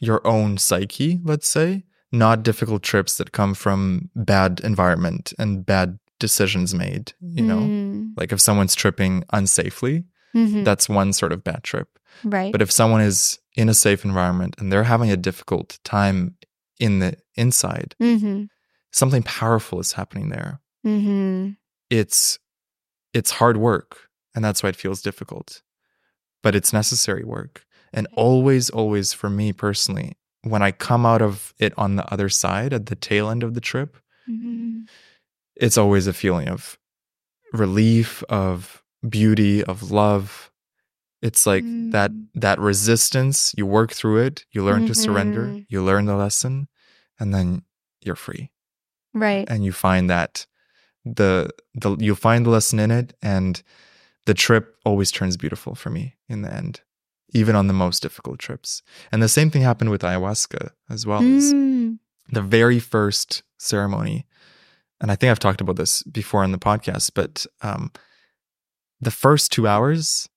your 0.00 0.24
own 0.26 0.58
psyche, 0.58 1.18
let's 1.24 1.48
say, 1.48 1.84
not 2.12 2.42
difficult 2.42 2.82
trips 2.82 3.16
that 3.18 3.32
come 3.32 3.54
from 3.54 4.10
bad 4.14 4.60
environment 4.64 5.32
and 5.38 5.64
bad 5.66 5.98
decisions 6.18 6.74
made, 6.74 7.12
you 7.20 7.44
know? 7.44 7.58
Mm, 7.60 8.12
Like 8.16 8.32
if 8.32 8.40
someone's 8.40 8.74
tripping 8.74 9.22
unsafely, 9.32 10.04
mhm. 10.34 10.64
that's 10.64 10.88
one 10.88 11.12
sort 11.12 11.32
of 11.32 11.44
bad 11.44 11.62
trip. 11.62 11.98
right. 12.24 12.50
But 12.52 12.62
if 12.62 12.70
someone 12.72 13.00
is 13.00 13.38
in 13.54 13.68
a 13.68 13.74
safe 13.74 14.04
environment 14.04 14.56
and 14.58 14.72
they're 14.72 14.84
having 14.84 15.10
a 15.10 15.16
difficult 15.16 15.78
time 15.84 16.36
in 16.80 16.98
the 17.00 17.16
inside, 17.34 17.94
mm-hmm. 18.00 18.44
something 18.90 19.22
powerful 19.22 19.78
is 19.80 19.92
happening 19.92 20.30
there. 20.30 20.60
Mm-hmm. 20.86 21.50
It's 21.90 22.38
it's 23.14 23.32
hard 23.32 23.56
work 23.56 24.08
and 24.34 24.44
that's 24.44 24.62
why 24.62 24.68
it 24.70 24.76
feels 24.76 25.02
difficult. 25.02 25.62
But 26.42 26.54
it's 26.54 26.72
necessary 26.72 27.24
work. 27.24 27.64
And 27.92 28.06
always 28.14 28.70
always 28.70 29.12
for 29.12 29.30
me 29.30 29.52
personally, 29.52 30.16
when 30.50 30.62
I 30.62 30.70
come 30.72 31.04
out 31.06 31.22
of 31.22 31.54
it 31.58 31.72
on 31.76 31.96
the 31.96 32.12
other 32.12 32.28
side 32.28 32.72
at 32.72 32.86
the 32.86 32.96
tail 32.96 33.30
end 33.30 33.42
of 33.42 33.54
the 33.54 33.60
trip, 33.60 33.96
Mm-hmm. 34.28 34.80
it's 35.56 35.78
always 35.78 36.06
a 36.06 36.12
feeling 36.12 36.48
of 36.48 36.78
relief, 37.52 38.22
of 38.28 38.82
beauty, 39.08 39.64
of 39.64 39.90
love. 39.90 40.50
It's 41.22 41.46
like 41.46 41.64
that 41.92 42.10
Mm. 42.12 42.26
that 42.34 42.58
resistance, 42.60 43.54
you 43.56 43.66
work 43.66 43.92
through 43.92 44.18
it, 44.26 44.44
you 44.52 44.62
learn 44.64 44.86
to 44.86 44.94
surrender, 44.94 45.46
Mhm. 45.46 45.66
you 45.68 45.82
learn 45.82 46.04
the 46.06 46.14
lesson, 46.16 46.68
and 47.18 47.32
then 47.34 47.62
you're 48.04 48.14
free. 48.16 48.50
Right. 49.14 49.48
And 49.50 49.64
you 49.64 49.72
find 49.72 50.08
that 50.10 50.46
the 51.04 51.50
the 51.74 51.96
you 51.98 52.14
find 52.14 52.44
the 52.46 52.50
lesson 52.50 52.78
in 52.78 52.90
it 52.90 53.14
and 53.22 53.62
the 54.26 54.34
trip 54.34 54.76
always 54.84 55.10
turns 55.10 55.36
beautiful 55.36 55.74
for 55.74 55.90
me 55.90 56.16
in 56.28 56.42
the 56.42 56.52
end. 56.52 56.82
Even 57.30 57.54
on 57.54 57.66
the 57.66 57.74
most 57.74 58.02
difficult 58.02 58.38
trips. 58.38 58.82
And 59.12 59.22
the 59.22 59.28
same 59.28 59.50
thing 59.50 59.62
happened 59.62 59.90
with 59.90 60.02
ayahuasca 60.02 60.70
as 60.88 61.06
well. 61.06 61.20
Mm, 61.20 61.98
the 62.30 62.42
very 62.42 62.78
first 62.78 63.42
ceremony, 63.58 64.26
and 65.00 65.10
I 65.10 65.16
think 65.16 65.30
I've 65.30 65.38
talked 65.38 65.60
about 65.60 65.76
this 65.76 66.02
before 66.04 66.42
on 66.42 66.52
the 66.52 66.58
podcast, 66.58 67.12
but 67.14 67.46
um, 67.62 67.92
the 69.00 69.10
first 69.10 69.52
two 69.52 69.66
hours 69.66 70.28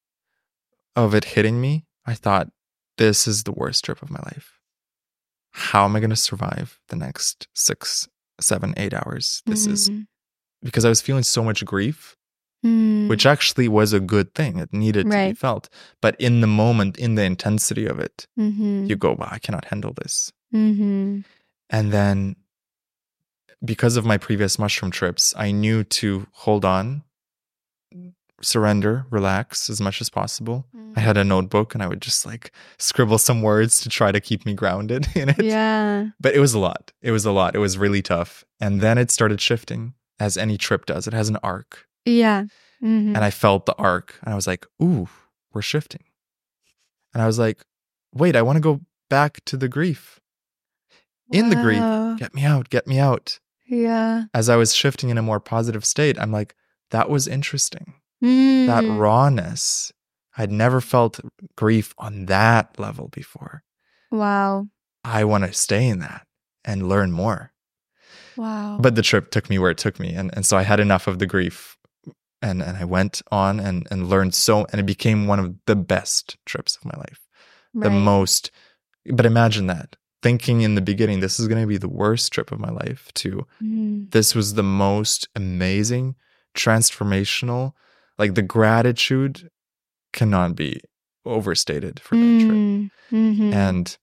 of 0.95 1.15
it 1.15 1.25
hitting 1.25 1.61
me, 1.61 1.85
I 2.05 2.13
thought, 2.13 2.49
this 2.97 3.27
is 3.27 3.43
the 3.43 3.51
worst 3.51 3.85
trip 3.85 4.01
of 4.01 4.11
my 4.11 4.19
life. 4.25 4.59
How 5.53 5.85
am 5.85 5.95
I 5.95 5.99
going 5.99 6.11
to 6.11 6.15
survive 6.15 6.79
the 6.89 6.95
next 6.95 7.47
six, 7.53 8.07
seven, 8.39 8.73
eight 8.77 8.93
hours? 8.93 9.41
This 9.45 9.65
is 9.65 9.89
mm, 9.89 10.07
because 10.61 10.85
I 10.85 10.89
was 10.89 11.01
feeling 11.01 11.23
so 11.23 11.43
much 11.43 11.65
grief, 11.65 12.15
mm, 12.65 13.07
which 13.09 13.25
actually 13.25 13.67
was 13.67 13.93
a 13.93 13.99
good 13.99 14.33
thing. 14.35 14.57
It 14.59 14.71
needed 14.73 15.03
to 15.03 15.09
be 15.29 15.33
felt. 15.35 15.69
But 16.01 16.15
in 16.19 16.41
the 16.41 16.47
moment, 16.47 16.97
in 16.97 17.15
the 17.15 17.23
intensity 17.23 17.85
of 17.85 17.99
it, 17.99 18.27
mhm, 18.39 18.87
you 18.89 18.95
go, 18.95 19.13
wow, 19.13 19.29
I 19.31 19.39
cannot 19.39 19.65
handle 19.65 19.93
this. 20.01 20.31
mhm, 20.53 21.23
And 21.69 21.91
then 21.93 22.35
because 23.63 23.95
of 23.97 24.05
my 24.05 24.17
previous 24.17 24.57
mushroom 24.57 24.91
trips, 24.91 25.33
I 25.37 25.51
knew 25.51 25.83
to 26.01 26.27
hold 26.31 26.65
on, 26.65 27.03
surrender, 28.41 29.05
relax 29.11 29.69
as 29.69 29.79
much 29.79 30.01
as 30.01 30.09
possible. 30.09 30.65
I 30.95 30.99
had 30.99 31.15
a 31.15 31.23
notebook 31.23 31.73
and 31.75 31.83
I 31.83 31.87
would 31.87 32.01
just 32.01 32.25
like 32.25 32.51
scribble 32.79 33.17
some 33.19 33.41
words 33.43 33.79
to 33.81 33.89
try 33.89 34.11
to 34.11 34.19
keep 34.19 34.45
me 34.45 34.53
grounded 34.55 35.07
in 35.15 35.29
it. 35.29 35.43
Yeah. 35.43 36.07
But 36.19 36.33
it 36.33 36.39
was 36.39 36.53
a 36.53 36.59
lot. 36.59 36.91
It 37.01 37.11
was 37.11 37.23
a 37.25 37.31
lot. 37.31 37.55
It 37.55 37.59
was 37.59 37.77
really 37.77 38.01
tough. 38.01 38.43
And 38.59 38.81
then 38.81 38.97
it 38.97 39.11
started 39.11 39.39
shifting 39.39 39.93
as 40.19 40.37
any 40.37 40.57
trip 40.57 40.85
does. 40.85 41.07
It 41.07 41.13
has 41.13 41.29
an 41.29 41.37
arc. 41.43 41.85
Yeah. 42.05 42.45
mhm, 42.81 43.15
And 43.15 43.17
I 43.17 43.29
felt 43.31 43.65
the 43.65 43.75
arc 43.75 44.15
and 44.23 44.33
I 44.33 44.35
was 44.35 44.47
like, 44.47 44.65
ooh, 44.81 45.07
we're 45.53 45.61
shifting. 45.61 46.03
And 47.13 47.21
I 47.21 47.27
was 47.27 47.37
like, 47.39 47.63
wait, 48.13 48.35
I 48.35 48.41
want 48.41 48.57
to 48.57 48.61
go 48.61 48.81
back 49.09 49.43
to 49.45 49.57
the 49.57 49.67
grief. 49.67 50.19
In 51.31 51.49
the 51.49 51.55
grief, 51.55 51.83
get 52.19 52.33
me 52.33 52.43
out, 52.43 52.69
get 52.69 52.87
me 52.87 52.99
out. 52.99 53.39
Yeah. 53.67 54.23
As 54.33 54.49
I 54.49 54.57
was 54.57 54.73
shifting 54.75 55.09
in 55.09 55.17
a 55.17 55.21
more 55.21 55.39
positive 55.39 55.85
state, 55.85 56.19
I'm 56.19 56.31
like, 56.31 56.55
that 56.89 57.09
was 57.09 57.27
interesting. 57.27 57.93
That 58.21 58.83
Mm, 58.83 58.99
rawness. 58.99 59.91
I'd 60.37 60.51
never 60.51 60.81
felt 60.81 61.19
grief 61.55 61.93
on 61.97 62.25
that 62.25 62.77
level 62.79 63.07
before. 63.09 63.63
Wow. 64.11 64.67
I 65.03 65.23
want 65.23 65.45
to 65.45 65.53
stay 65.53 65.87
in 65.87 65.99
that 65.99 66.27
and 66.65 66.87
learn 66.89 67.11
more. 67.11 67.51
Wow. 68.37 68.77
But 68.81 68.95
the 68.95 69.01
trip 69.01 69.31
took 69.31 69.49
me 69.49 69.57
where 69.57 69.71
it 69.71 69.77
took 69.77 69.99
me. 69.99 70.13
And, 70.13 70.31
and 70.35 70.45
so 70.45 70.57
I 70.57 70.63
had 70.63 70.79
enough 70.79 71.07
of 71.07 71.19
the 71.19 71.25
grief 71.27 71.77
and, 72.41 72.61
and 72.61 72.77
I 72.77 72.85
went 72.85 73.21
on 73.31 73.59
and, 73.59 73.87
and 73.91 74.09
learned 74.09 74.33
so, 74.35 74.65
and 74.71 74.79
it 74.79 74.85
became 74.85 75.27
one 75.27 75.39
of 75.39 75.55
the 75.65 75.75
best 75.75 76.37
trips 76.45 76.77
of 76.77 76.85
my 76.85 76.97
life. 76.97 77.19
The 77.73 77.89
most, 77.89 78.51
but 79.05 79.25
imagine 79.25 79.67
that 79.67 79.95
thinking 80.21 80.61
in 80.61 80.75
the 80.75 80.81
beginning, 80.81 81.19
this 81.19 81.39
is 81.39 81.47
going 81.47 81.61
to 81.61 81.67
be 81.67 81.77
the 81.77 81.89
worst 81.89 82.31
trip 82.31 82.51
of 82.51 82.59
my 82.59 82.69
life, 82.69 83.11
to 83.15 83.45
Mm, 83.61 84.11
this 84.11 84.35
was 84.35 84.53
the 84.53 84.63
most 84.63 85.27
amazing, 85.35 86.15
transformational, 86.55 87.73
like 88.17 88.35
the 88.35 88.41
gratitude 88.41 89.49
cannot 90.13 90.55
be 90.55 90.81
overstated 91.25 91.99
for 91.99 92.15
that 92.15 92.39
trip. 92.39 92.57
Mm, 92.57 92.91
mhm. 93.11 93.53
And 93.53 93.97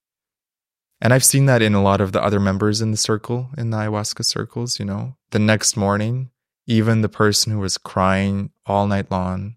and 1.00 1.14
I've 1.14 1.24
seen 1.24 1.46
that 1.46 1.62
in 1.62 1.74
a 1.74 1.82
lot 1.82 2.00
of 2.00 2.10
the 2.12 2.22
other 2.22 2.40
members 2.40 2.80
in 2.80 2.90
the 2.90 2.96
circle, 2.96 3.50
in 3.56 3.70
the 3.70 3.76
ayahuasca 3.76 4.24
circles, 4.24 4.80
you 4.80 4.84
know. 4.84 5.16
The 5.30 5.38
next 5.38 5.76
morning, 5.76 6.30
even 6.68 7.00
the 7.00 7.08
person 7.08 7.50
who 7.52 7.58
was 7.58 7.78
crying 7.78 8.50
all 8.66 8.86
night 8.86 9.10
long, 9.10 9.56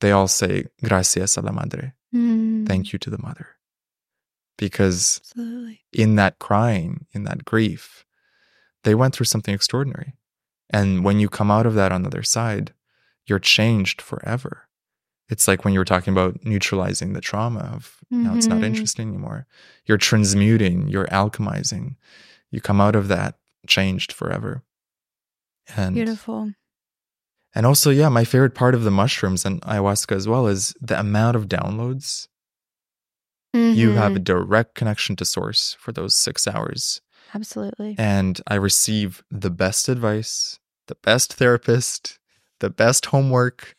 they 0.00 0.10
all 0.10 0.28
say 0.28 0.66
gracias 0.82 1.36
a 1.38 1.40
la 1.40 1.52
madre. 1.52 1.92
Mm, 2.14 2.66
Thank 2.66 2.92
you 2.92 2.98
to 2.98 3.08
the 3.10 3.18
mother. 3.22 3.46
Because 4.58 5.20
Absolutely. 5.24 5.80
in 5.92 6.16
that 6.16 6.38
crying, 6.38 7.06
in 7.12 7.24
that 7.24 7.44
grief, 7.44 8.04
they 8.84 8.94
went 8.94 9.14
through 9.14 9.26
something 9.26 9.54
extraordinary. 9.54 10.14
And 10.70 11.04
when 11.04 11.18
you 11.18 11.28
come 11.28 11.50
out 11.50 11.66
of 11.66 11.74
that 11.74 11.92
on 11.92 12.02
the 12.02 12.08
other 12.08 12.22
side, 12.22 12.72
you're 13.26 13.38
changed 13.38 14.02
forever. 14.02 14.68
It's 15.28 15.48
like 15.48 15.64
when 15.64 15.72
you 15.72 15.80
were 15.80 15.84
talking 15.86 16.12
about 16.12 16.44
neutralizing 16.44 17.14
the 17.14 17.20
trauma 17.20 17.60
of 17.74 17.98
now 18.10 18.34
it's 18.34 18.46
not 18.46 18.60
Mhm. 18.60 18.64
interesting 18.66 19.08
anymore. 19.08 19.46
You're 19.86 19.96
transmuting, 19.98 20.88
you're 20.88 21.06
alchemizing. 21.06 21.96
You 22.50 22.60
come 22.60 22.80
out 22.80 22.94
of 22.94 23.08
that 23.08 23.38
changed 23.66 24.12
forever. 24.12 24.62
And 25.76 25.94
Beautiful. 25.94 26.52
and 27.54 27.66
also, 27.66 27.90
yeah, 27.90 28.08
my 28.08 28.24
favorite 28.24 28.54
part 28.54 28.74
of 28.74 28.84
the 28.84 28.90
mushrooms 28.90 29.44
and 29.44 29.60
ayahuasca 29.62 30.14
as 30.14 30.28
well 30.28 30.46
is 30.46 30.74
the 30.80 30.98
amount 30.98 31.36
of 31.36 31.48
downloads. 31.48 32.28
You 33.52 33.92
have 33.92 34.16
a 34.16 34.18
Mhm. 34.20 34.24
direct 34.24 34.74
connection 34.74 35.14
to 35.16 35.24
source 35.24 35.76
for 35.78 35.92
those 35.92 36.14
six 36.14 36.46
hours. 36.46 37.00
Absolutely. 37.32 37.96
and 37.98 38.40
I 38.46 38.54
receive 38.54 39.24
the 39.28 39.50
best 39.50 39.88
advice, 39.88 40.60
the 40.86 40.94
best 40.96 41.32
therapist, 41.34 42.18
the 42.60 42.70
best 42.70 43.06
homework. 43.06 43.74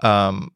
Um, 0.00 0.52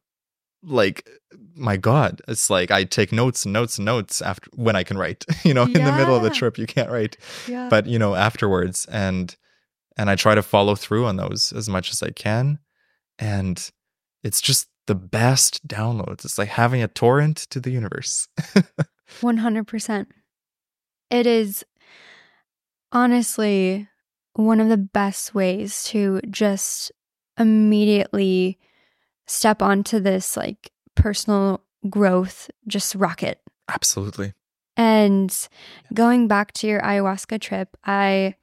like 0.62 1.06
my 1.54 1.76
God, 1.76 2.22
it's 2.26 2.48
like 2.48 2.70
I 2.70 2.84
take 2.84 3.12
notes 3.12 3.44
and 3.44 3.52
notes 3.52 3.76
and 3.78 3.84
notes 3.84 4.22
after 4.22 4.48
when 4.54 4.76
I 4.76 4.82
can 4.84 4.96
write. 4.96 5.24
You 5.44 5.52
know, 5.54 5.64
in 5.64 5.72
the 5.84 5.92
middle 5.92 6.14
of 6.16 6.22
the 6.22 6.30
trip, 6.30 6.56
you 6.58 6.66
can't 6.66 6.90
write, 6.90 7.16
Yeah. 7.46 7.68
but 7.68 7.86
you 7.86 7.98
know 7.98 8.14
afterwards, 8.14 8.86
and 8.86 9.34
and 9.98 10.08
I 10.08 10.14
try 10.14 10.34
to 10.34 10.42
follow 10.42 10.74
through 10.74 11.06
on 11.06 11.16
those 11.16 11.52
as 11.52 11.68
much 11.68 11.90
as 11.90 12.02
I 12.02 12.10
can, 12.10 12.60
and 13.18 13.70
it's 14.22 14.40
just 14.40 14.68
the 14.86 14.94
best 14.94 15.66
downloads. 15.68 16.24
It's 16.24 16.38
like 16.38 16.48
having 16.48 16.82
a 16.82 16.88
torrent 16.88 17.36
to 17.50 17.60
the 17.60 17.70
universe. 17.70 18.28
100%. 19.20 20.06
It 21.10 21.26
is 21.26 21.64
honestly 22.92 23.88
one 24.34 24.60
of 24.60 24.68
the 24.68 24.76
best 24.76 25.34
ways 25.34 25.84
to 25.84 26.20
just 26.30 26.92
immediately 27.38 28.58
step 29.26 29.62
onto 29.62 30.00
this 30.00 30.36
like 30.36 30.70
personal 30.94 31.62
growth 31.88 32.50
just 32.66 32.94
rocket. 32.94 33.40
Absolutely. 33.68 34.32
And 34.76 35.34
going 35.92 36.28
back 36.28 36.52
to 36.52 36.66
your 36.66 36.80
ayahuasca 36.80 37.40
trip, 37.40 37.76
I 37.84 38.36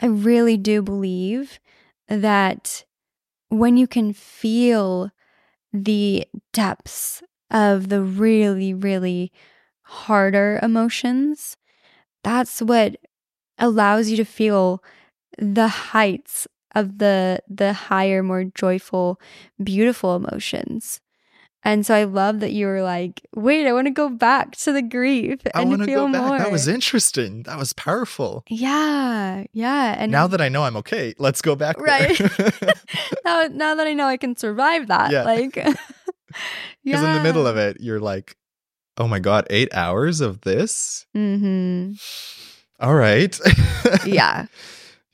I 0.00 0.06
really 0.06 0.56
do 0.56 0.82
believe 0.82 1.58
that 2.08 2.84
when 3.50 3.76
you 3.76 3.86
can 3.86 4.12
feel 4.12 5.10
the 5.72 6.26
depths 6.52 7.22
of 7.50 7.88
the 7.88 8.02
really 8.02 8.74
really 8.74 9.32
harder 9.82 10.60
emotions, 10.62 11.56
that's 12.24 12.62
what 12.62 12.96
allows 13.58 14.10
you 14.10 14.16
to 14.18 14.24
feel 14.24 14.82
the 15.38 15.68
heights 15.68 16.46
of 16.74 16.98
the 16.98 17.40
the 17.48 17.72
higher 17.72 18.22
more 18.22 18.44
joyful 18.44 19.20
beautiful 19.62 20.16
emotions. 20.16 21.00
And 21.66 21.84
so 21.84 21.94
I 21.96 22.04
love 22.04 22.38
that 22.40 22.52
you 22.52 22.66
were 22.66 22.80
like, 22.82 23.26
wait, 23.34 23.66
I 23.66 23.72
want 23.72 23.88
to 23.88 23.90
go 23.90 24.08
back 24.08 24.52
to 24.58 24.70
the 24.72 24.82
grief 24.82 25.40
I 25.52 25.62
and 25.62 25.68
want 25.68 25.80
to 25.82 25.86
feel 25.86 26.06
go 26.06 26.12
back. 26.12 26.22
more. 26.22 26.38
That 26.38 26.52
was 26.52 26.68
interesting. 26.68 27.42
That 27.42 27.58
was 27.58 27.72
powerful. 27.72 28.44
Yeah, 28.48 29.44
yeah. 29.52 29.96
And 29.98 30.12
now 30.12 30.28
that 30.28 30.40
I 30.40 30.48
know 30.48 30.62
I'm 30.62 30.76
okay, 30.76 31.12
let's 31.18 31.42
go 31.42 31.56
back. 31.56 31.80
Right. 31.80 32.16
now, 33.24 33.48
now 33.50 33.74
that 33.74 33.84
I 33.86 33.94
know 33.94 34.06
I 34.06 34.16
can 34.16 34.36
survive 34.36 34.86
that, 34.86 35.10
Yeah. 35.10 35.24
like, 35.24 35.54
Because 36.84 37.02
in 37.02 37.12
the 37.14 37.20
middle 37.20 37.48
of 37.48 37.56
it, 37.56 37.78
you're 37.80 37.98
like, 37.98 38.36
oh 38.96 39.08
my 39.08 39.18
God, 39.18 39.44
eight 39.50 39.74
hours 39.74 40.20
of 40.20 40.42
this? 40.42 41.04
hmm 41.14 41.94
All 42.78 42.94
right. 42.94 43.36
Yeah. 44.04 44.46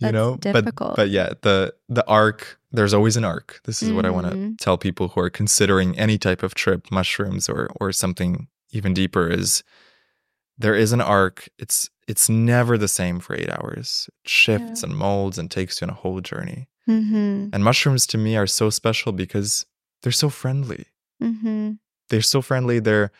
You 0.03 0.12
that's 0.12 0.12
know, 0.12 0.37
difficult. 0.37 0.91
but 0.91 0.97
but 0.97 1.11
yeah, 1.11 1.31
the 1.43 1.75
the 1.88 2.07
arc. 2.07 2.59
There's 2.75 2.95
always 2.95 3.17
an 3.19 3.25
arc. 3.25 3.61
This 3.65 3.83
is 3.83 3.93
what 3.93 4.07
I 4.07 4.11
want 4.11 4.27
to 4.31 4.37
Mhm. 4.37 4.59
tell 4.59 4.79
people 4.79 5.09
who 5.09 5.21
are 5.21 5.29
considering 5.31 5.99
any 5.99 6.17
type 6.19 6.43
of 6.43 6.55
trip, 6.55 6.91
mushrooms 6.91 7.49
or 7.49 7.69
or 7.81 7.93
something 7.93 8.49
even 8.71 8.95
deeper. 8.95 9.29
Is 9.29 9.62
there 10.59 10.75
is 10.75 10.93
an 10.93 11.01
arc. 11.01 11.49
It's 11.59 11.91
it's 12.09 12.29
never 12.29 12.77
the 12.79 12.88
same 12.88 13.21
for 13.21 13.35
eight 13.37 13.51
hours. 13.51 14.09
It 14.25 14.29
shifts 14.31 14.83
Yeah. 14.83 14.88
and 14.88 14.97
molds 14.99 15.38
and 15.38 15.51
takes 15.51 15.81
you 15.81 15.87
on 15.87 15.91
a 15.91 15.95
whole 16.03 16.21
journey. 16.21 16.69
hmm 16.87 17.49
And 17.53 17.62
mushrooms 17.62 18.07
to 18.09 18.19
me 18.19 18.37
are 18.37 18.47
so 18.47 18.71
special 18.71 19.12
because 19.12 19.67
they're 20.03 20.12
so 20.12 20.29
friendly. 20.31 20.87
hmm 21.21 21.73
They're 22.09 22.23
so 22.23 22.43
friendly. 22.43 22.81
They're 22.81 23.11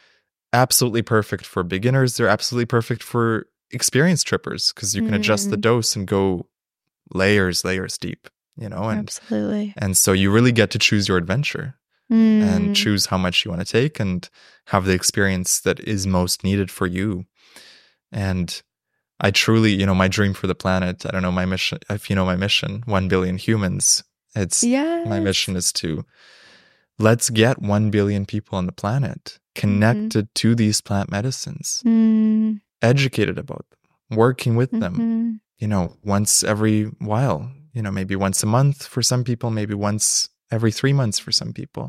absolutely 0.53 1.03
perfect 1.03 1.47
for 1.47 1.63
beginners. 1.63 2.17
They're 2.17 2.29
absolutely 2.29 2.67
perfect 2.67 3.03
for 3.03 3.47
experienced 3.71 4.27
trippers 4.27 4.73
because 4.73 4.95
you 4.95 5.03
can 5.03 5.15
adjust 5.15 5.51
the 5.51 5.57
Mhm. 5.57 5.61
dose 5.63 5.97
and 5.97 6.07
go 6.07 6.47
layers, 7.15 7.65
layers 7.65 7.99
deep, 7.99 8.29
you 8.57 8.69
know, 8.69 8.89
and 8.89 9.09
Absolutely. 9.09 9.75
and 9.77 9.97
so 9.97 10.13
you 10.13 10.31
really 10.31 10.53
get 10.53 10.71
to 10.71 10.79
choose 10.79 11.09
your 11.09 11.19
adventure 11.19 11.75
and 12.11 12.71
Mm. 12.71 12.75
choose 12.75 13.07
how 13.07 13.17
much 13.17 13.45
you 13.45 13.51
want 13.51 13.67
to 13.67 13.73
take 13.73 13.99
and 13.99 14.29
have 14.67 14.85
the 14.85 14.93
experience 14.93 15.61
that 15.61 15.81
is 15.81 16.07
most 16.07 16.45
needed 16.45 16.71
for 16.71 16.87
you. 16.87 17.25
And 18.11 18.63
I 19.19 19.31
truly, 19.31 19.73
you 19.73 19.87
know, 19.87 19.95
my 19.95 20.09
dream 20.09 20.35
for 20.35 20.47
the 20.47 20.55
planet, 20.55 21.07
I 21.07 21.11
don't 21.11 21.23
know 21.23 21.33
my 21.33 21.47
mission, 21.47 21.79
if 21.89 22.11
you 22.11 22.17
know 22.17 22.27
my 22.27 22.37
mission, 22.37 22.83
1 22.87 23.09
billion 23.09 23.39
humans. 23.39 24.05
It's 24.35 24.63
yeah. 24.63 25.05
my 25.07 25.21
mission 25.21 25.57
is 25.57 25.73
to 25.75 26.05
let's 26.99 27.31
get 27.31 27.63
1 27.63 27.91
billion 27.91 28.27
people 28.27 28.59
on 28.59 28.67
the 28.67 28.73
planet 28.73 29.39
connected 29.55 30.35
to 30.37 30.55
these 30.55 30.81
plant 30.81 31.11
medicines, 31.11 31.83
Mm, 31.85 32.61
educated 32.81 33.39
about 33.39 33.65
them, 33.71 34.19
working 34.19 34.57
with 34.57 34.71
them, 34.71 34.95
mhm. 34.95 35.41
You 35.63 35.69
know, 35.69 35.85
once 36.17 36.43
every 36.53 36.85
while, 37.11 37.39
you 37.73 37.83
know, 37.83 37.93
maybe 37.93 38.17
once 38.17 38.43
a 38.43 38.47
month 38.59 38.79
for 38.93 39.03
some 39.03 39.23
people, 39.23 39.49
maybe 39.51 39.75
once 39.75 40.29
every 40.51 40.73
3 40.73 40.93
months 40.93 41.19
for 41.25 41.33
some 41.33 41.53
people. 41.53 41.85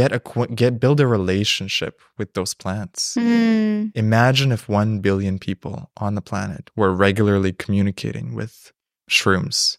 Get 0.00 0.10
a 0.10 0.20
get 0.54 0.80
build 0.80 1.00
a 1.00 1.06
relationship 1.06 1.94
with 2.18 2.32
those 2.32 2.54
plants. 2.54 3.14
Mm, 3.18 3.92
Imagine 3.94 4.50
if 4.52 4.68
1 4.68 5.00
billion 5.00 5.38
people 5.38 5.90
on 5.98 6.14
the 6.14 6.22
planet 6.30 6.70
were 6.74 6.92
regularly 7.06 7.52
communicating 7.52 8.34
with 8.34 8.72
shrooms. 9.10 9.76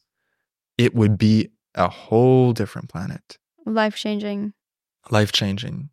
It 0.77 0.93
would 0.93 1.17
be 1.17 1.49
a 1.73 1.89
whole 1.89 2.53
different 2.53 2.89
planet, 2.89 3.39
Life 3.65 3.95
changing. 4.03 4.53
life 5.09 5.31
changing. 5.31 5.89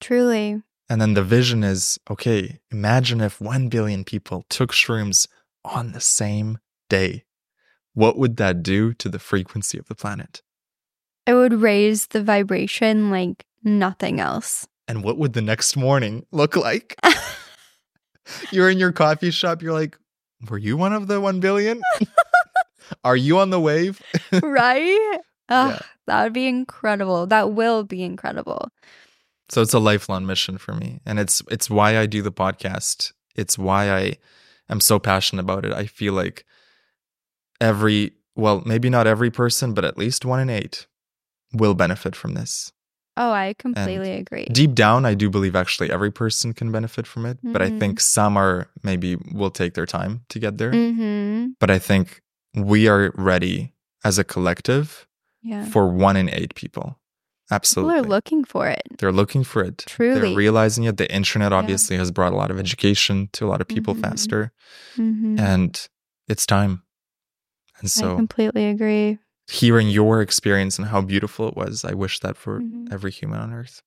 Truly. 0.00 0.62
And 0.90 1.00
then 1.00 1.14
the 1.14 1.22
vision 1.38 1.62
is 1.64 1.98
okay, 2.10 2.58
imagine 2.70 3.20
if 3.28 3.40
1 3.40 3.68
billion 3.68 4.04
people 4.04 4.44
took 4.56 4.72
shrooms 4.72 5.28
on 5.66 5.92
the 5.92 6.00
same 6.00 6.58
day. 6.88 7.24
What 7.94 8.18
would 8.18 8.36
that 8.36 8.62
do 8.62 8.92
to 8.94 9.08
the 9.08 9.18
frequency 9.18 9.78
of 9.78 9.86
the 9.86 9.94
planet? 9.94 10.42
It 11.26 11.34
would 11.34 11.54
raise 11.54 12.08
the 12.08 12.22
vibration 12.22 13.10
like 13.10 13.44
nothing 13.64 14.20
else. 14.20 14.66
And 14.86 15.02
what 15.02 15.18
would 15.18 15.32
the 15.32 15.42
next 15.42 15.76
morning 15.76 16.24
look 16.30 16.56
like? 16.56 16.96
you're 18.50 18.70
in 18.70 18.78
your 18.78 18.92
coffee 18.92 19.30
shop, 19.30 19.62
you're 19.62 19.72
like, 19.72 19.98
were 20.48 20.58
you 20.58 20.76
one 20.76 20.92
of 20.92 21.08
the 21.08 21.20
1 21.20 21.40
billion? 21.40 21.80
Are 23.04 23.16
you 23.16 23.38
on 23.38 23.50
the 23.50 23.60
wave? 23.60 24.00
right? 24.42 25.18
Ugh, 25.48 25.70
Yeah. 25.72 25.78
That 26.06 26.22
would 26.22 26.32
be 26.32 26.46
incredible. 26.46 27.26
That 27.26 27.52
will 27.52 27.82
be 27.82 28.02
incredible. 28.04 28.68
So 29.48 29.62
it's 29.62 29.74
a 29.74 29.80
lifelong 29.80 30.26
mission 30.26 30.58
for 30.58 30.72
me. 30.72 31.00
And 31.04 31.18
it's 31.18 31.42
it's 31.50 31.68
why 31.68 31.98
I 31.98 32.06
do 32.06 32.22
the 32.22 32.32
podcast. 32.32 33.12
It's 33.34 33.58
why 33.58 33.90
I 33.90 34.18
am 34.68 34.80
so 34.80 34.98
passionate 34.98 35.42
about 35.42 35.64
it. 35.64 35.72
I 35.72 35.86
feel 35.86 36.12
like 36.12 36.44
every 37.60 38.12
well, 38.34 38.62
maybe 38.66 38.90
not 38.90 39.06
every 39.06 39.30
person, 39.30 39.72
but 39.72 39.84
at 39.84 39.96
least 39.96 40.24
one 40.26 40.40
in 40.40 40.50
eight 40.50 40.86
will 41.54 41.74
benefit 41.74 42.14
from 42.14 42.34
this. 42.34 42.70
Oh, 43.16 43.30
I 43.32 43.54
completely 43.58 44.12
agree. 44.12 44.44
Deep 44.52 44.74
down, 44.74 45.06
I 45.06 45.14
do 45.14 45.30
believe 45.30 45.56
actually 45.56 45.90
every 45.90 46.10
person 46.10 46.52
can 46.52 46.70
benefit 46.70 47.06
from 47.06 47.24
it. 47.24 47.38
But 47.42 47.62
I 47.62 47.70
Mhm. 47.70 47.78
think 47.80 48.00
some 48.00 48.36
are 48.36 48.68
maybe 48.82 49.16
will 49.32 49.50
take 49.50 49.72
their 49.72 49.86
time 49.86 50.20
to 50.28 50.38
get 50.38 50.58
there. 50.58 50.70
mm-hmm. 50.72 51.52
But 51.58 51.70
I 51.70 51.78
think 51.78 52.20
we 52.52 52.88
are 52.88 53.10
ready 53.16 53.72
as 54.04 54.18
a 54.18 54.24
collective 54.24 55.06
Yeah. 55.42 55.64
for 55.64 55.88
one 55.88 56.16
in 56.18 56.28
eight 56.28 56.54
people. 56.54 56.98
Absolutely. 57.50 57.94
People 57.94 58.06
are 58.06 58.08
looking 58.16 58.44
for 58.44 58.66
it. 58.68 58.82
They're 58.98 59.12
looking 59.12 59.44
for 59.44 59.62
it. 59.62 59.78
Truly. 59.86 60.20
They're 60.20 60.36
realizing 60.36 60.84
it. 60.84 60.96
The 60.96 61.12
internet 61.12 61.52
obviously 61.52 61.96
has 61.96 62.10
brought 62.10 62.32
a 62.32 62.36
lot 62.36 62.50
of 62.50 62.58
education 62.58 63.28
to 63.32 63.46
a 63.46 63.48
lot 63.48 63.60
of 63.60 63.68
people 63.68 63.94
Mhm. 63.94 64.00
faster. 64.00 64.52
Mhm. 64.96 65.38
And 65.38 65.88
it's 66.28 66.44
time. 66.46 66.82
And 67.78 67.90
so 67.90 68.12
I 68.14 68.16
completely 68.16 68.66
agree. 68.66 69.18
hearing 69.48 69.88
your 69.88 70.20
experience 70.22 70.76
and 70.78 70.88
how 70.88 71.00
beautiful 71.00 71.46
it 71.48 71.56
was, 71.56 71.84
I 71.84 71.92
wish 71.94 72.18
that 72.20 72.36
for 72.36 72.60
Mhm. 72.60 72.92
every 72.92 73.12
human 73.12 73.38
on 73.38 73.52
earth. 73.52 73.80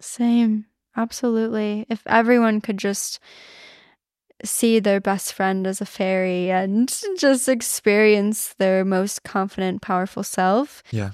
Same. 0.00 0.66
Absolutely. 0.96 1.86
If 1.88 2.02
everyone 2.06 2.60
could 2.60 2.76
just 2.76 3.18
see 4.44 4.78
their 4.80 5.00
best 5.00 5.32
friend 5.32 5.66
as 5.66 5.80
a 5.80 5.86
fairy 5.86 6.50
and 6.50 6.92
just 7.16 7.48
experience 7.48 8.54
their 8.58 8.84
most 8.84 9.22
confident, 9.24 9.80
powerful 9.82 10.22
self, 10.22 10.82
Yeah. 10.90 11.10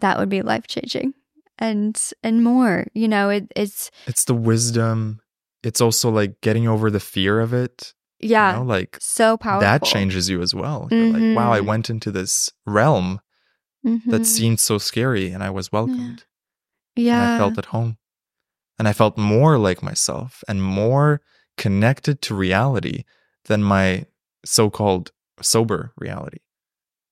That 0.00 0.18
would 0.18 0.28
be 0.28 0.42
life 0.42 0.66
changing. 0.66 1.14
And 1.58 2.00
and 2.22 2.44
more. 2.44 2.86
You 2.94 3.08
know, 3.08 3.30
it, 3.30 3.50
it's 3.56 3.90
It's 4.06 4.24
the 4.24 4.34
wisdom. 4.34 5.20
It's 5.64 5.80
also 5.80 6.08
like 6.10 6.40
getting 6.40 6.68
over 6.68 6.88
the 6.90 7.00
fear 7.00 7.40
of 7.40 7.52
it. 7.52 7.94
yeah, 8.20 8.52
You 8.52 8.58
know, 8.58 8.64
like 8.64 8.96
so 9.00 9.36
powerful. 9.36 9.60
that 9.60 9.82
changes 9.84 10.28
you 10.28 10.40
as 10.40 10.54
well. 10.54 10.88
You're 10.90 11.12
like, 11.12 11.34
wow, 11.36 11.52
I 11.52 11.60
Mhm. 11.60 11.66
went 11.66 11.90
into 11.90 12.10
this 12.12 12.50
realm 12.64 13.20
that 13.82 14.22
Mhm. 14.22 14.26
seemed 14.26 14.60
so 14.60 14.78
scary 14.78 15.30
and 15.32 15.42
I 15.42 15.50
was 15.50 15.72
welcomed. 15.72 16.24
Yeah. 16.94 17.22
And 17.24 17.32
I 17.32 17.36
felt 17.38 17.58
at 17.58 17.66
home. 17.66 17.98
And 18.78 18.86
I 18.86 18.92
felt 18.92 19.18
more 19.18 19.58
like 19.58 19.82
myself 19.82 20.44
and 20.46 20.62
more 20.62 21.20
connected 21.56 22.22
to 22.22 22.34
reality 22.36 23.02
than 23.46 23.62
my 23.64 24.06
so 24.44 24.70
called 24.70 25.10
sober 25.42 25.92
reality. 25.96 26.38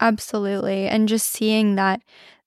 Absolutely. 0.00 0.86
And 0.86 1.08
just 1.08 1.28
seeing 1.28 1.74
that 1.76 2.02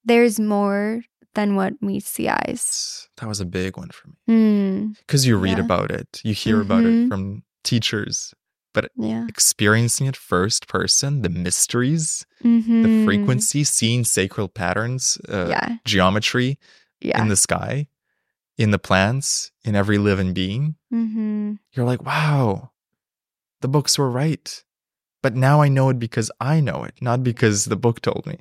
there's 0.06 0.40
more 0.40 1.02
than 1.36 1.56
what 1.56 1.82
meets 1.82 2.14
the 2.14 2.30
eyes. 2.30 3.08
That 3.18 3.28
was 3.28 3.40
a 3.40 3.46
big 3.46 3.78
one 3.78 3.90
for 3.90 4.08
me. 4.10 4.16
Mm, 4.28 4.98
Because 5.00 5.26
you 5.28 5.38
read 5.38 5.58
Yeah. 5.58 5.64
about 5.66 5.92
it, 5.92 6.22
you 6.24 6.34
hear 6.34 6.60
about 6.62 6.86
it 6.86 6.94
Mhm. 6.94 7.08
from 7.08 7.44
teachers, 7.64 8.34
but 8.74 8.92
yeah. 8.98 9.26
experiencing 9.28 10.08
it 10.08 10.16
first 10.18 10.68
person, 10.68 11.22
the 11.22 11.30
mysteries, 11.30 12.26
Mm-hmm. 12.44 12.82
the 12.84 13.06
frequency, 13.06 13.64
seeing 13.64 14.04
sacral 14.06 14.48
patterns, 14.48 15.18
uh, 15.30 15.48
yeah. 15.50 15.78
geometry 15.86 16.58
Yeah. 17.02 17.22
in 17.22 17.28
the 17.30 17.36
sky, 17.36 17.88
in 18.58 18.72
the 18.72 18.80
plants, 18.80 19.52
in 19.64 19.76
every 19.76 19.98
living 19.98 20.34
being. 20.34 20.76
mm-hmm. 20.92 21.54
You're 21.74 21.86
like, 21.86 22.04
wow, 22.04 22.72
the 23.62 23.68
books 23.68 23.98
were 24.00 24.10
right. 24.10 24.64
But 25.22 25.36
now 25.36 25.62
I 25.62 25.68
know 25.68 25.90
it 25.90 26.00
because 26.00 26.32
I 26.40 26.60
know 26.62 26.84
it, 26.86 26.96
not 27.02 27.24
because 27.24 27.66
the 27.66 27.76
book 27.76 28.02
told 28.02 28.26
me. 28.26 28.38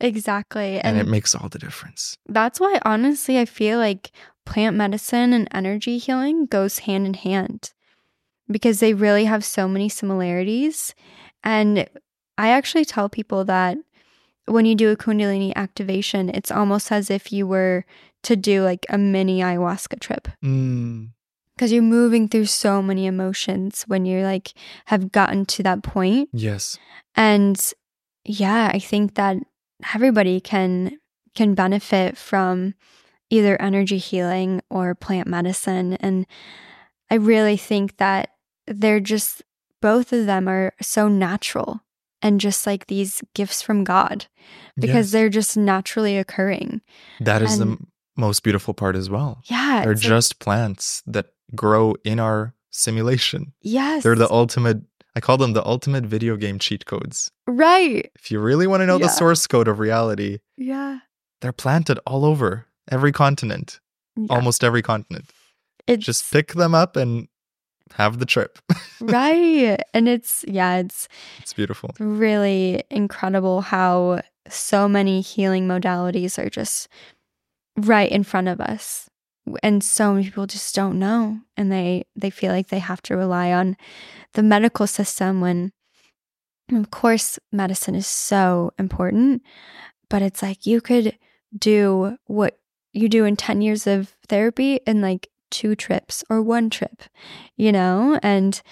Exactly. 0.00 0.78
And, 0.80 0.98
And, 0.98 0.98
it 0.98 1.10
makes 1.10 1.34
all 1.34 1.48
the 1.48 1.58
difference. 1.58 2.16
that's 2.28 2.60
why, 2.60 2.78
honestly, 2.84 3.38
I 3.38 3.44
feel 3.44 3.78
like 3.78 4.10
plant 4.44 4.76
medicine 4.76 5.32
and 5.32 5.48
energy 5.52 5.98
healing 5.98 6.46
goes 6.46 6.80
hand 6.80 7.06
in 7.06 7.14
hand 7.14 7.72
because 8.50 8.80
they 8.80 8.94
really 8.94 9.24
have 9.24 9.44
so 9.44 9.66
many 9.66 9.88
similarities. 9.88 10.94
And 11.42 11.88
I 12.38 12.48
actually 12.48 12.84
tell 12.84 13.08
people 13.08 13.44
that 13.46 13.78
when 14.46 14.66
you 14.66 14.74
do 14.74 14.90
a 14.90 14.96
Kundalini 14.96 15.52
activation, 15.56 16.28
it's 16.28 16.52
almost 16.52 16.92
as 16.92 17.10
if 17.10 17.32
you 17.32 17.46
were 17.46 17.84
to 18.22 18.36
do 18.36 18.62
like 18.62 18.86
a 18.88 18.98
mini 18.98 19.40
ayahuasca 19.40 20.00
trip 20.00 20.28
Mm, 20.44 21.10
because 21.56 21.72
you're 21.72 21.82
moving 21.82 22.28
through 22.28 22.46
so 22.46 22.82
many 22.82 23.06
emotions 23.06 23.84
when 23.86 24.04
you're 24.04 24.22
like 24.24 24.52
have 24.86 25.10
gotten 25.12 25.46
to 25.46 25.62
that 25.62 25.82
point. 25.82 26.28
yes. 26.32 26.78
And 27.14 27.58
yeah, 28.24 28.70
I 28.72 28.78
think 28.78 29.14
that 29.14 29.36
everybody 29.94 30.40
can 30.40 30.98
can 31.34 31.54
benefit 31.54 32.16
from 32.16 32.74
either 33.30 33.60
energy 33.60 33.98
healing 33.98 34.62
or 34.70 34.94
plant 34.94 35.26
medicine 35.28 35.94
and 35.94 36.26
I 37.10 37.16
really 37.16 37.56
think 37.56 37.98
that 37.98 38.30
they're 38.66 39.00
just 39.00 39.42
both 39.82 40.12
of 40.12 40.26
them 40.26 40.48
are 40.48 40.72
so 40.80 41.08
natural 41.08 41.82
and 42.22 42.40
just 42.40 42.66
like 42.66 42.86
these 42.86 43.22
gifts 43.34 43.62
from 43.62 43.84
God 43.84 44.26
because 44.76 45.06
Yes. 45.08 45.10
they're 45.12 45.28
just 45.28 45.56
naturally 45.56 46.16
occurring. 46.18 46.80
That 47.20 47.42
is 47.42 47.58
the 47.58 47.62
and- 47.64 47.72
m- 47.72 47.86
most 48.16 48.42
beautiful 48.42 48.72
part 48.74 48.96
as 48.96 49.10
well. 49.10 49.42
Yeah. 49.44 49.82
They're 49.82 49.92
it's 49.92 50.02
like- 50.02 50.08
just 50.08 50.38
plants 50.40 51.02
that 51.06 51.26
grow 51.54 51.94
in 52.04 52.18
our 52.18 52.54
simulation. 52.70 53.52
yes. 53.60 54.02
They're 54.02 54.14
the 54.16 54.30
ultimate, 54.30 54.78
I 55.16 55.20
call 55.20 55.38
them 55.38 55.54
the 55.54 55.64
ultimate 55.66 56.04
video 56.04 56.36
game 56.36 56.58
cheat 56.58 56.84
codes. 56.86 57.30
right. 57.48 58.10
If 58.16 58.30
you 58.30 58.38
really 58.38 58.66
want 58.66 58.82
to 58.82 58.86
know 58.86 58.98
the 58.98 59.08
source 59.08 59.46
code 59.46 59.66
of 59.66 59.78
reality, 59.78 60.38
Yeah. 60.58 60.98
they're 61.40 61.52
planted 61.64 61.98
all 62.06 62.24
over 62.24 62.66
every 62.90 63.12
continent, 63.12 63.80
Yeah. 64.14 64.26
almost 64.30 64.62
every 64.62 64.82
continent. 64.82 65.30
It's 65.86 66.04
Just 66.04 66.30
pick 66.30 66.52
them 66.54 66.74
up 66.74 66.96
and 66.96 67.28
have 67.94 68.18
the 68.18 68.26
trip. 68.26 68.58
right. 69.00 69.80
And 69.94 70.06
it's 70.08 70.44
yeah, 70.46 70.76
it's 70.76 71.08
it's 71.40 71.54
beautiful. 71.54 71.90
really 71.98 72.82
incredible 72.90 73.62
how 73.62 74.20
so 74.50 74.86
many 74.88 75.22
healing 75.22 75.66
modalities 75.66 76.38
are 76.38 76.50
just 76.50 76.88
right 77.78 78.10
in 78.12 78.22
front 78.24 78.48
of 78.48 78.60
us 78.60 79.08
and 79.62 79.82
so 79.84 80.12
many 80.12 80.24
people 80.24 80.46
just 80.46 80.74
don't 80.74 80.98
know 80.98 81.38
and 81.56 81.70
they 81.70 82.04
they 82.16 82.30
feel 82.30 82.52
like 82.52 82.68
they 82.68 82.78
have 82.80 83.00
to 83.02 83.16
rely 83.16 83.52
on 83.52 83.76
the 84.32 84.42
medical 84.42 84.86
system 84.86 85.40
when 85.40 85.72
of 86.72 86.90
course 86.90 87.38
medicine 87.52 87.94
is 87.94 88.06
so 88.06 88.72
important 88.78 89.42
but 90.08 90.22
it's 90.22 90.42
like 90.42 90.66
you 90.66 90.80
could 90.80 91.16
do 91.56 92.16
what 92.26 92.58
you 92.92 93.08
do 93.08 93.24
in 93.24 93.36
10 93.36 93.62
years 93.62 93.86
of 93.86 94.16
therapy 94.28 94.80
in 94.86 95.00
like 95.00 95.28
two 95.50 95.74
trips 95.76 96.24
or 96.28 96.42
one 96.42 96.68
trip 96.70 97.02
you 97.56 97.70
know 97.70 98.18
and 98.22 98.62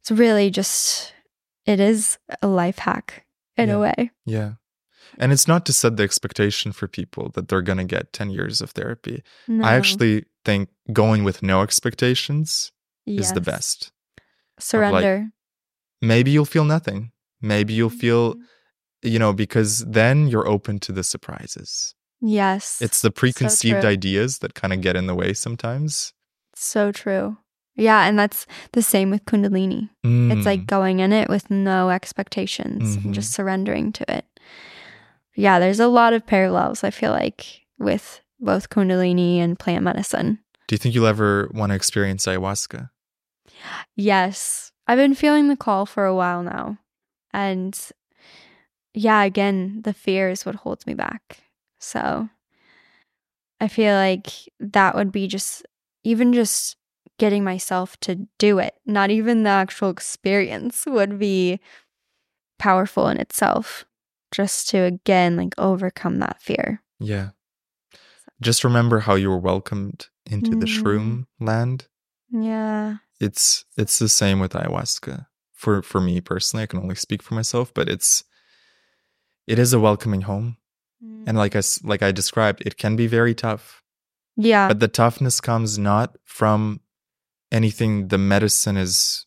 it's 0.00 0.10
really 0.10 0.50
just 0.50 1.12
it 1.66 1.78
is 1.78 2.18
a 2.40 2.46
life 2.48 2.78
hack 2.78 3.26
in 3.56 3.68
Yeah. 3.68 3.74
a 3.74 3.78
way 3.80 4.10
Yeah. 4.24 4.52
And 5.20 5.32
it's 5.32 5.48
not 5.48 5.66
to 5.66 5.72
set 5.72 5.96
the 5.96 6.04
expectation 6.04 6.72
for 6.72 6.86
people 6.88 7.30
that 7.34 7.48
they're 7.48 7.62
going 7.62 7.78
to 7.78 7.84
get 7.96 8.12
10 8.12 8.30
years 8.30 8.60
of 8.60 8.70
therapy. 8.70 9.22
I 9.48 9.74
actually 9.74 10.24
think 10.44 10.68
going 10.92 11.24
with 11.24 11.42
no 11.42 11.62
expectations 11.62 12.72
is 13.06 13.32
the 13.32 13.40
best. 13.40 13.92
surrender 14.60 15.30
Maybe 16.00 16.30
you'll 16.30 16.44
feel 16.44 16.64
nothing. 16.64 17.10
Maybe 17.40 17.72
you'll 17.74 17.90
feel, 17.90 18.34
Mhm. 18.34 18.40
you 19.02 19.18
know, 19.18 19.32
because 19.32 19.84
then 19.84 20.28
you're 20.28 20.46
open 20.48 20.78
to 20.80 20.92
the 20.92 21.02
surprises. 21.04 21.94
yes 22.20 22.82
It's 22.82 23.00
the 23.00 23.12
preconceived 23.12 23.82
true. 23.82 23.90
ideas 23.90 24.38
that 24.40 24.54
kind 24.54 24.72
of 24.72 24.80
get 24.80 24.96
in 24.96 25.06
the 25.06 25.14
way 25.14 25.32
sometimes. 25.34 26.12
so 26.56 26.90
true 26.90 27.36
yeah 27.76 28.08
and 28.08 28.18
that's 28.18 28.44
the 28.72 28.82
same 28.82 29.10
with 29.10 29.24
kundalini 29.24 29.88
it's 30.02 30.44
like 30.44 30.62
Mm, 30.62 30.66
going 30.66 30.98
in 30.98 31.12
it 31.12 31.28
with 31.28 31.48
no 31.50 31.90
expectations 31.90 32.96
Mhm. 32.96 33.04
and 33.04 33.14
just 33.14 33.30
surrendering 33.32 33.92
to 33.92 34.02
it 34.16 34.24
yeah 35.38 35.58
there's 35.58 35.80
a 35.80 35.88
lot 35.88 36.12
of 36.12 36.26
parallels 36.26 36.84
i 36.84 36.90
feel 36.90 37.12
like 37.12 37.62
with 37.78 38.20
both 38.40 38.70
kundalini 38.70 39.38
and 39.38 39.58
plant 39.58 39.84
medicine. 39.84 40.38
Do 40.66 40.74
you 40.74 40.78
think 40.78 40.94
you'll 40.94 41.06
ever 41.06 41.50
want 41.54 41.70
to 41.70 41.76
experience 41.76 42.26
ayahuasca? 42.26 42.90
yes. 43.96 44.72
I've 44.86 44.98
been 44.98 45.14
feeling 45.14 45.48
the 45.48 45.56
call 45.56 45.84
for 45.84 46.06
a 46.06 46.14
while 46.14 46.42
now. 46.42 46.78
And 47.32 47.78
yeah 48.94 49.22
again 49.22 49.82
the 49.84 49.92
fear 49.92 50.30
is 50.30 50.46
what 50.46 50.56
holds 50.56 50.86
me 50.86 50.94
back. 50.94 51.40
So 51.78 52.28
i 53.60 53.66
feel 53.66 53.94
like 53.94 54.28
that 54.60 54.94
would 54.94 55.10
be 55.10 55.26
just 55.26 55.66
even 56.04 56.32
just 56.32 56.76
getting 57.18 57.42
myself 57.42 57.98
to 57.98 58.28
do 58.38 58.60
it 58.60 58.74
not 58.86 59.10
even 59.10 59.42
the 59.42 59.50
actual 59.50 59.90
experience 59.90 60.84
would 60.86 61.18
be 61.18 61.58
powerful 62.56 63.08
in 63.08 63.18
itself 63.18 63.84
just 64.32 64.68
to 64.70 64.78
again 64.84 65.36
like 65.36 65.54
overcome 65.58 66.18
that 66.18 66.40
fear 66.42 66.82
Yeah. 67.00 67.30
Just 68.40 68.62
remember 68.64 69.00
how 69.00 69.14
you 69.16 69.30
were 69.30 69.38
welcomed 69.40 70.06
into 70.26 70.50
the 70.56 70.66
Mhm. 70.66 70.82
shroom 70.82 71.26
land. 71.40 71.86
yeah 72.30 72.96
It's 73.20 73.64
it's 73.76 73.98
the 73.98 74.08
same 74.08 74.38
with 74.38 74.52
ayahuasca. 74.52 75.26
For 75.54 75.82
for 75.82 76.00
me 76.00 76.20
personally, 76.20 76.62
I 76.62 76.66
can 76.66 76.78
only 76.80 76.94
speak 76.94 77.22
for 77.22 77.34
myself, 77.34 77.72
but 77.74 77.88
it's 77.88 78.22
it 79.46 79.58
is 79.58 79.72
a 79.72 79.80
welcoming 79.80 80.22
home. 80.22 80.56
And 81.26 81.36
like 81.36 81.54
I 81.56 81.58
s- 81.58 81.82
like 81.82 82.02
I 82.02 82.12
described, 82.12 82.62
it 82.66 82.76
can 82.76 82.96
be 82.96 83.06
very 83.06 83.34
tough. 83.34 83.82
yeah 84.36 84.68
But 84.68 84.78
the 84.80 84.88
toughness 84.88 85.40
comes 85.40 85.78
not 85.78 86.16
from 86.24 86.80
anything 87.50 88.08
the 88.08 88.18
medicine 88.18 88.76
is 88.76 89.26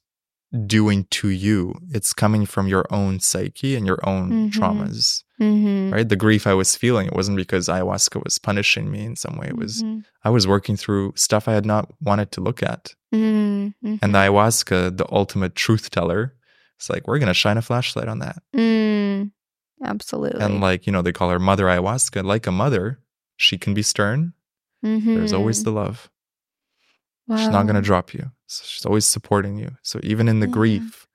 doing 0.66 1.06
to 1.12 1.30
you. 1.30 1.74
It's 1.92 2.14
coming 2.14 2.46
from 2.46 2.68
your 2.68 2.86
own 2.90 3.20
psyche 3.20 3.76
and 3.76 3.86
your 3.88 4.00
own 4.08 4.30
Mhm. 4.30 4.52
traumas. 4.52 5.24
mm-hmm. 5.40 5.92
Right? 5.92 6.08
The 6.08 6.16
grief 6.16 6.46
I 6.46 6.54
was 6.54 6.76
feeling, 6.76 7.08
it 7.08 7.14
wasn't 7.16 7.38
because 7.38 7.68
ayahuasca 7.68 8.24
was 8.24 8.38
punishing 8.38 8.92
me 8.92 9.04
in 9.06 9.16
some 9.16 9.38
way. 9.38 9.48
It 9.48 9.58
was 9.58 9.82
Mhm. 9.82 10.04
I 10.24 10.30
was 10.30 10.46
working 10.46 10.76
through 10.78 11.14
stuff 11.16 11.48
I 11.48 11.54
had 11.54 11.66
not 11.66 11.90
wanted 12.00 12.32
to 12.34 12.42
look 12.42 12.62
at. 12.62 12.94
Mm-hmm. 13.14 13.96
And 14.04 14.14
the 14.14 14.20
ayahuasca, 14.20 14.98
the 14.98 15.06
ultimate 15.12 15.56
truth 15.56 15.90
teller, 15.90 16.36
it's 16.78 16.90
like, 16.92 17.08
we're 17.08 17.18
gonna 17.18 17.34
shine 17.34 17.58
a 17.58 17.62
flashlight 17.64 18.08
on 18.08 18.20
that. 18.20 18.44
Mm, 18.56 19.32
absolutely. 19.84 20.42
And 20.42 20.62
like, 20.62 20.86
you 20.86 20.92
know, 20.94 21.02
they 21.02 21.12
call 21.12 21.30
her 21.32 21.40
mother 21.40 21.66
ayahuasca. 21.66 22.24
Like 22.24 22.46
a 22.46 22.52
mother, 22.52 23.00
she 23.38 23.58
can 23.58 23.74
be 23.74 23.82
stern. 23.82 24.34
There's 24.84 25.34
always 25.34 25.62
Mhm. 25.62 25.64
the 25.64 25.72
love. 25.72 26.10
She's 27.38 27.50
not 27.50 27.64
going 27.64 27.76
to 27.76 27.82
drop 27.82 28.14
you. 28.14 28.32
So 28.48 28.64
she's 28.66 28.86
always 28.86 29.06
supporting 29.06 29.58
you. 29.58 29.72
So 29.84 30.00
even 30.04 30.28
in 30.28 30.40
the 30.40 30.48
Yeah. 30.48 30.54
grief, 30.54 31.08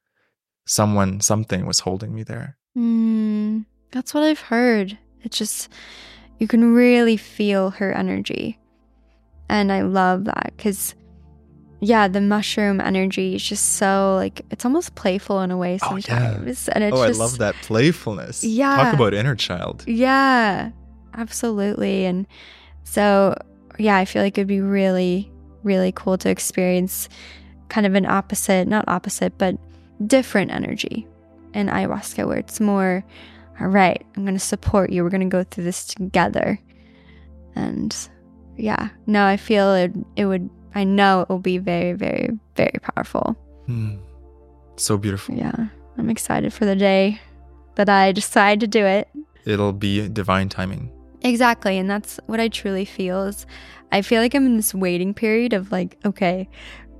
someone, 0.66 1.20
something 1.20 1.66
was 1.66 1.80
holding 1.80 2.14
me 2.14 2.22
there. 2.22 2.56
Mm, 2.76 3.64
that's 3.92 4.12
what 4.14 4.22
I've 4.22 4.40
heard. 4.40 4.98
It's 5.22 5.38
just 5.38 5.68
you 6.38 6.46
can 6.48 6.74
really 6.74 7.16
feel 7.16 7.70
her 7.70 7.92
energy. 7.92 8.58
And 9.48 9.70
I 9.72 9.82
love 9.82 10.24
that 10.24 10.52
because, 10.56 10.94
yeah, 11.80 12.08
the 12.08 12.20
mushroom 12.20 12.80
energy 12.80 13.34
is 13.36 13.42
just 13.42 13.76
so 13.76 14.14
like 14.16 14.42
it's 14.50 14.64
almost 14.64 14.94
playful 14.94 15.40
in 15.42 15.50
a 15.50 15.56
way 15.56 15.78
Oh, 15.82 15.96
yeah. 15.96 16.00
sometimes. 16.00 16.68
And 16.68 16.84
it's 16.84 16.96
oh, 16.96 17.06
just, 17.06 17.20
I 17.20 17.22
love 17.22 17.38
that 17.38 17.54
playfulness. 17.62 18.42
Yeah. 18.44 18.76
Talk 18.76 18.94
about 18.94 19.14
inner 19.14 19.34
child. 19.36 19.84
Yeah, 19.86 20.70
absolutely. 21.14 22.04
And 22.06 22.26
so, 22.84 23.36
yeah, 23.78 23.96
I 23.96 24.04
feel 24.04 24.22
like 24.22 24.36
it'd 24.36 24.48
be 24.48 24.60
really, 24.60 25.30
really 25.66 25.92
cool 25.92 26.16
to 26.18 26.30
experience 26.30 27.10
kind 27.68 27.86
of 27.86 27.94
an 27.94 28.06
opposite, 28.06 28.68
not 28.68 28.84
opposite, 28.88 29.36
but 29.36 29.58
different 30.06 30.50
energy 30.50 31.06
in 31.52 31.66
ayahuasca 31.66 32.26
where 32.26 32.38
it's 32.38 32.60
more, 32.60 33.04
all 33.60 33.66
right, 33.66 34.06
I'm 34.16 34.24
going 34.24 34.34
to 34.34 34.40
support 34.40 34.90
you. 34.90 35.02
We're 35.02 35.10
going 35.10 35.28
to 35.28 35.36
go 35.36 35.44
through 35.44 35.64
this 35.64 35.84
together. 35.84 36.58
And 37.54 37.94
yeah, 38.56 38.90
no, 39.06 39.26
I 39.26 39.36
feel 39.36 39.74
it, 39.74 39.92
it 40.14 40.26
would, 40.26 40.48
I 40.74 40.84
know 40.84 41.22
it 41.22 41.28
will 41.28 41.38
be 41.38 41.58
very, 41.58 41.92
very, 41.92 42.30
very 42.54 42.78
powerful. 42.82 43.36
Hmm. 43.66 43.96
So 44.76 44.96
beautiful. 44.96 45.34
Yeah, 45.34 45.68
I'm 45.98 46.10
excited 46.10 46.52
for 46.52 46.66
the 46.66 46.76
day 46.76 47.20
that 47.76 47.88
I 47.88 48.12
decide 48.12 48.60
to 48.60 48.66
do 48.66 48.84
it. 48.84 49.08
It'll 49.44 49.72
be 49.72 50.08
divine 50.08 50.48
timing. 50.48 50.92
Exactly. 51.26 51.76
And 51.76 51.90
that's 51.90 52.20
what 52.26 52.38
I 52.40 52.48
truly 52.48 52.84
feel 52.84 53.24
is 53.24 53.46
I 53.92 54.00
feel 54.02 54.22
like 54.22 54.34
I'm 54.34 54.46
in 54.46 54.56
this 54.56 54.72
waiting 54.74 55.12
period 55.12 55.52
of 55.52 55.72
like, 55.72 55.96
okay, 56.04 56.48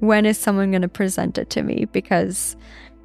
when 0.01 0.27
is 0.27 0.37
someone 0.37 0.71
going 0.73 0.83
to 0.83 0.89
present 0.89 1.39
it 1.39 1.49
to 1.51 1.63
me? 1.63 1.85
Because 1.93 2.57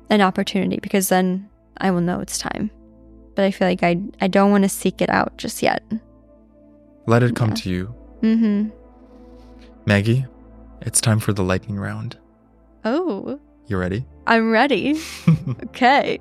an 0.10 0.20
opportunity, 0.22 0.80
because 0.82 1.10
then 1.10 1.48
I 1.78 1.92
will 1.92 2.02
know 2.02 2.20
it's 2.20 2.38
time. 2.38 2.72
But 3.36 3.46
I 3.46 3.52
feel 3.52 3.68
like 3.68 3.84
I, 3.84 4.02
I 4.20 4.28
don't 4.28 4.52
want 4.52 4.64
to 4.64 4.70
seek 4.70 5.02
it 5.02 5.10
out 5.10 5.38
just 5.38 5.62
yet. 5.62 5.84
Let 7.06 7.24
it 7.24 7.36
come 7.36 7.50
Yeah. 7.50 7.56
to 7.56 7.70
you. 7.70 7.96
Mm-hmm. 8.22 8.70
Maggie, 9.86 10.26
it's 10.82 11.02
time 11.02 11.20
for 11.20 11.34
the 11.34 11.44
lightning 11.44 11.78
round. 11.78 12.18
Oh, 12.84 13.40
You 13.68 13.78
ready? 13.78 14.06
I'm 14.28 14.50
ready. 14.52 15.00
okay. 15.66 16.20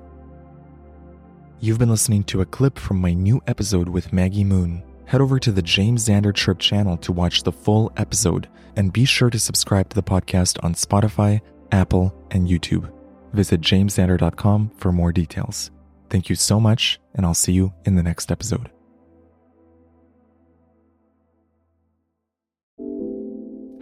You've 1.59 1.77
been 1.79 1.89
listening 1.89 2.23
to 2.25 2.41
a 2.41 2.45
clip 2.45 2.79
from 2.79 2.99
my 3.01 3.13
new 3.13 3.41
episode 3.45 3.89
with 3.89 4.13
Maggie 4.13 4.43
Moon. 4.43 4.83
Head 5.11 5.19
over 5.19 5.39
to 5.39 5.51
the 5.51 5.61
James 5.61 6.07
Xander 6.07 6.33
Trip 6.33 6.57
channel 6.57 6.95
to 6.99 7.11
watch 7.11 7.43
the 7.43 7.51
full 7.51 7.91
episode, 7.97 8.47
and 8.77 8.93
be 8.93 9.03
sure 9.03 9.29
to 9.29 9.37
subscribe 9.37 9.89
to 9.89 9.95
the 9.95 10.01
podcast 10.01 10.57
on 10.63 10.73
Spotify, 10.73 11.41
Apple, 11.73 12.15
and 12.31 12.47
YouTube. 12.47 12.89
Visit 13.33 13.59
jamesxander.com 13.59 14.71
for 14.77 14.93
more 14.93 15.11
details. 15.11 15.69
Thank 16.09 16.29
you 16.29 16.35
so 16.37 16.61
much, 16.61 16.97
and 17.13 17.25
I'll 17.25 17.33
see 17.33 17.51
you 17.51 17.73
in 17.83 17.95
the 17.95 18.03
next 18.03 18.31
episode. 18.31 18.71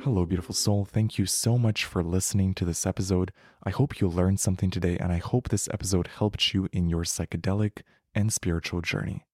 Hello, 0.02 0.26
beautiful 0.26 0.56
soul. 0.56 0.84
Thank 0.84 1.20
you 1.20 1.28
so 1.28 1.60
much 1.60 1.86
for 1.86 2.02
listening 2.02 2.56
to 2.56 2.66
this 2.66 2.88
episode. 2.88 3.32
I 3.64 3.70
hope 3.70 4.02
you 4.02 4.08
learned 4.08 4.40
something 4.40 4.72
today, 4.72 4.98
and 4.98 5.12
I 5.12 5.18
hope 5.18 5.50
this 5.50 5.70
episode 5.72 6.08
helped 6.08 6.56
you 6.56 6.68
in 6.72 6.90
your 6.90 7.04
psychedelic 7.04 7.84
and 8.16 8.34
spiritual 8.34 8.82
journey. 8.82 9.28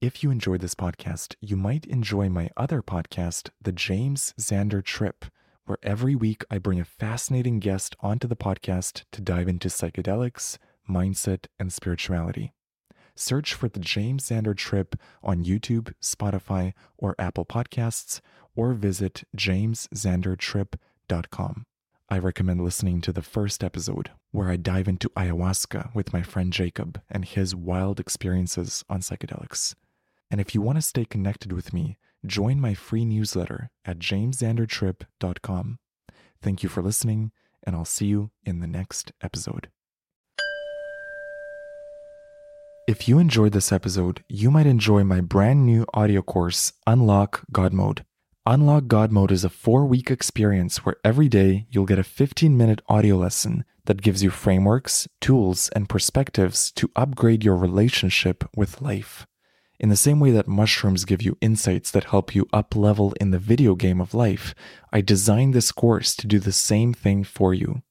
If 0.00 0.22
you 0.22 0.30
enjoyed 0.30 0.60
this 0.60 0.76
podcast, 0.76 1.34
you 1.40 1.56
might 1.56 1.84
enjoy 1.86 2.28
my 2.28 2.50
other 2.56 2.82
podcast, 2.82 3.50
The 3.60 3.72
James 3.72 4.32
Xander 4.38 4.80
Trip, 4.80 5.24
where 5.64 5.78
every 5.82 6.14
week 6.14 6.44
I 6.48 6.58
bring 6.58 6.78
a 6.78 6.84
fascinating 6.84 7.58
guest 7.58 7.96
onto 7.98 8.28
the 8.28 8.36
podcast 8.36 9.02
to 9.10 9.20
dive 9.20 9.48
into 9.48 9.66
psychedelics, 9.66 10.58
mindset, 10.88 11.46
and 11.58 11.72
spirituality. 11.72 12.52
Search 13.16 13.54
for 13.54 13.68
The 13.68 13.80
James 13.80 14.28
Xander 14.28 14.56
Trip 14.56 14.94
on 15.20 15.44
YouTube, 15.44 15.92
Spotify, 16.00 16.74
or 16.96 17.16
Apple 17.18 17.44
Podcasts, 17.44 18.20
or 18.54 18.74
visit 18.74 19.24
jamesxandertrip.com. 19.36 21.64
I 22.08 22.18
recommend 22.20 22.62
listening 22.62 23.00
to 23.00 23.12
the 23.12 23.20
first 23.20 23.64
episode, 23.64 24.12
where 24.30 24.48
I 24.48 24.54
dive 24.54 24.86
into 24.86 25.08
ayahuasca 25.16 25.92
with 25.92 26.12
my 26.12 26.22
friend 26.22 26.52
Jacob 26.52 27.00
and 27.10 27.24
his 27.24 27.56
wild 27.56 27.98
experiences 27.98 28.84
on 28.88 29.00
psychedelics. 29.00 29.74
And 30.30 30.40
if 30.40 30.54
you 30.54 30.60
want 30.60 30.76
to 30.76 30.82
stay 30.82 31.04
connected 31.04 31.52
with 31.52 31.72
me, 31.72 31.98
join 32.26 32.60
my 32.60 32.74
free 32.74 33.04
newsletter 33.04 33.70
at 33.84 33.98
jamesxandertrip.com. 33.98 35.78
Thank 36.40 36.62
you 36.62 36.68
for 36.68 36.82
listening, 36.82 37.32
and 37.64 37.74
I'll 37.74 37.84
see 37.84 38.06
you 38.06 38.30
in 38.44 38.60
the 38.60 38.66
next 38.66 39.12
episode. 39.22 39.68
If 42.86 43.06
you 43.06 43.18
enjoyed 43.18 43.52
this 43.52 43.70
episode, 43.70 44.24
you 44.28 44.50
might 44.50 44.66
enjoy 44.66 45.04
my 45.04 45.20
brand 45.20 45.66
new 45.66 45.84
audio 45.92 46.22
course, 46.22 46.72
Unlock 46.86 47.44
God 47.52 47.74
Mode. 47.74 48.04
Unlock 48.46 48.86
God 48.86 49.12
Mode 49.12 49.30
is 49.30 49.44
a 49.44 49.50
four 49.50 49.84
week 49.84 50.10
experience 50.10 50.86
where 50.86 50.96
every 51.04 51.28
day 51.28 51.66
you'll 51.70 51.84
get 51.84 51.98
a 51.98 52.02
15 52.02 52.56
minute 52.56 52.80
audio 52.88 53.16
lesson 53.16 53.66
that 53.84 54.00
gives 54.00 54.22
you 54.22 54.30
frameworks, 54.30 55.06
tools, 55.20 55.68
and 55.74 55.88
perspectives 55.88 56.72
to 56.72 56.90
upgrade 56.96 57.44
your 57.44 57.56
relationship 57.56 58.48
with 58.56 58.80
life. 58.80 59.26
In 59.80 59.90
the 59.90 59.96
same 59.96 60.18
way 60.18 60.32
that 60.32 60.48
mushrooms 60.48 61.04
give 61.04 61.22
you 61.22 61.38
insights 61.40 61.92
that 61.92 62.04
help 62.04 62.34
you 62.34 62.48
up 62.52 62.74
level 62.74 63.14
in 63.20 63.30
the 63.30 63.38
video 63.38 63.76
game 63.76 64.00
of 64.00 64.12
life, 64.12 64.52
I 64.92 65.00
designed 65.00 65.54
this 65.54 65.70
course 65.70 66.16
to 66.16 66.26
do 66.26 66.40
the 66.40 66.52
same 66.52 66.92
thing 66.92 67.22
for 67.22 67.54
you. 67.54 67.82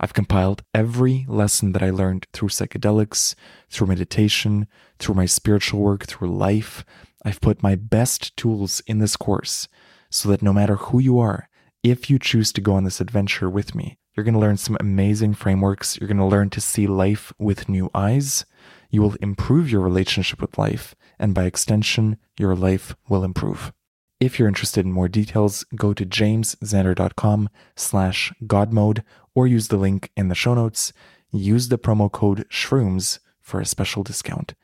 I've 0.00 0.12
compiled 0.12 0.64
every 0.74 1.26
lesson 1.28 1.70
that 1.72 1.84
I 1.84 1.90
learned 1.90 2.26
through 2.32 2.48
psychedelics, 2.48 3.36
through 3.68 3.86
meditation, 3.86 4.66
through 4.98 5.14
my 5.14 5.26
spiritual 5.26 5.80
work, 5.80 6.06
through 6.06 6.36
life. 6.36 6.84
I've 7.24 7.40
put 7.40 7.62
my 7.62 7.76
best 7.76 8.36
tools 8.36 8.82
in 8.88 8.98
this 8.98 9.16
course 9.16 9.68
so 10.10 10.28
that 10.30 10.42
no 10.42 10.52
matter 10.52 10.74
who 10.74 10.98
you 10.98 11.20
are, 11.20 11.48
if 11.84 12.10
you 12.10 12.18
choose 12.18 12.52
to 12.54 12.60
go 12.60 12.74
on 12.74 12.82
this 12.82 13.00
adventure 13.00 13.48
with 13.48 13.76
me, 13.76 13.98
you're 14.16 14.24
going 14.24 14.34
to 14.34 14.40
learn 14.40 14.56
some 14.56 14.76
amazing 14.80 15.34
frameworks. 15.34 15.96
You're 15.96 16.08
going 16.08 16.16
to 16.16 16.24
learn 16.24 16.50
to 16.50 16.60
see 16.60 16.88
life 16.88 17.32
with 17.38 17.68
new 17.68 17.88
eyes. 17.94 18.44
You 18.90 19.02
will 19.02 19.14
improve 19.20 19.70
your 19.70 19.80
relationship 19.80 20.40
with 20.40 20.58
life, 20.58 20.94
and 21.18 21.34
by 21.34 21.44
extension, 21.44 22.16
your 22.38 22.54
life 22.54 22.94
will 23.08 23.24
improve. 23.24 23.72
If 24.20 24.38
you're 24.38 24.48
interested 24.48 24.84
in 24.84 24.92
more 24.92 25.08
details, 25.08 25.64
go 25.74 25.94
to 25.94 26.04
jamesxander.com 26.04 27.48
slash 27.74 28.32
godmode 28.44 29.02
or 29.34 29.46
use 29.46 29.68
the 29.68 29.78
link 29.78 30.10
in 30.16 30.28
the 30.28 30.34
show 30.34 30.54
notes. 30.54 30.92
Use 31.32 31.68
the 31.68 31.78
promo 31.78 32.10
code 32.10 32.46
SHROOMS 32.50 33.20
for 33.40 33.60
a 33.60 33.66
special 33.66 34.02
discount. 34.02 34.54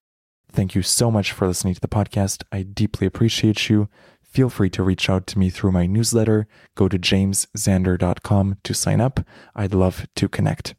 Thank 0.53 0.75
you 0.75 0.83
so 0.83 1.11
much 1.11 1.33
for 1.33 1.47
listening 1.47 1.75
to 1.75 1.81
the 1.81 1.89
podcast. 1.89 2.43
I 2.53 2.62
deeply 2.62 3.07
appreciate 3.07 3.71
you. 3.71 3.89
Feel 4.23 4.51
free 4.51 4.71
to 4.71 4.83
reach 4.83 5.09
out 5.09 5.27
to 5.29 5.39
me 5.39 5.49
through 5.49 5.73
my 5.73 5.87
newsletter. 5.87 6.47
Go 6.75 6.89
to 6.89 6.99
jamesxander.com 6.99 8.59
to 8.62 8.75
sign 8.75 9.01
up. 9.01 9.21
I'd 9.55 9.75
love 9.75 10.07
to 10.17 10.29
connect. 10.29 10.75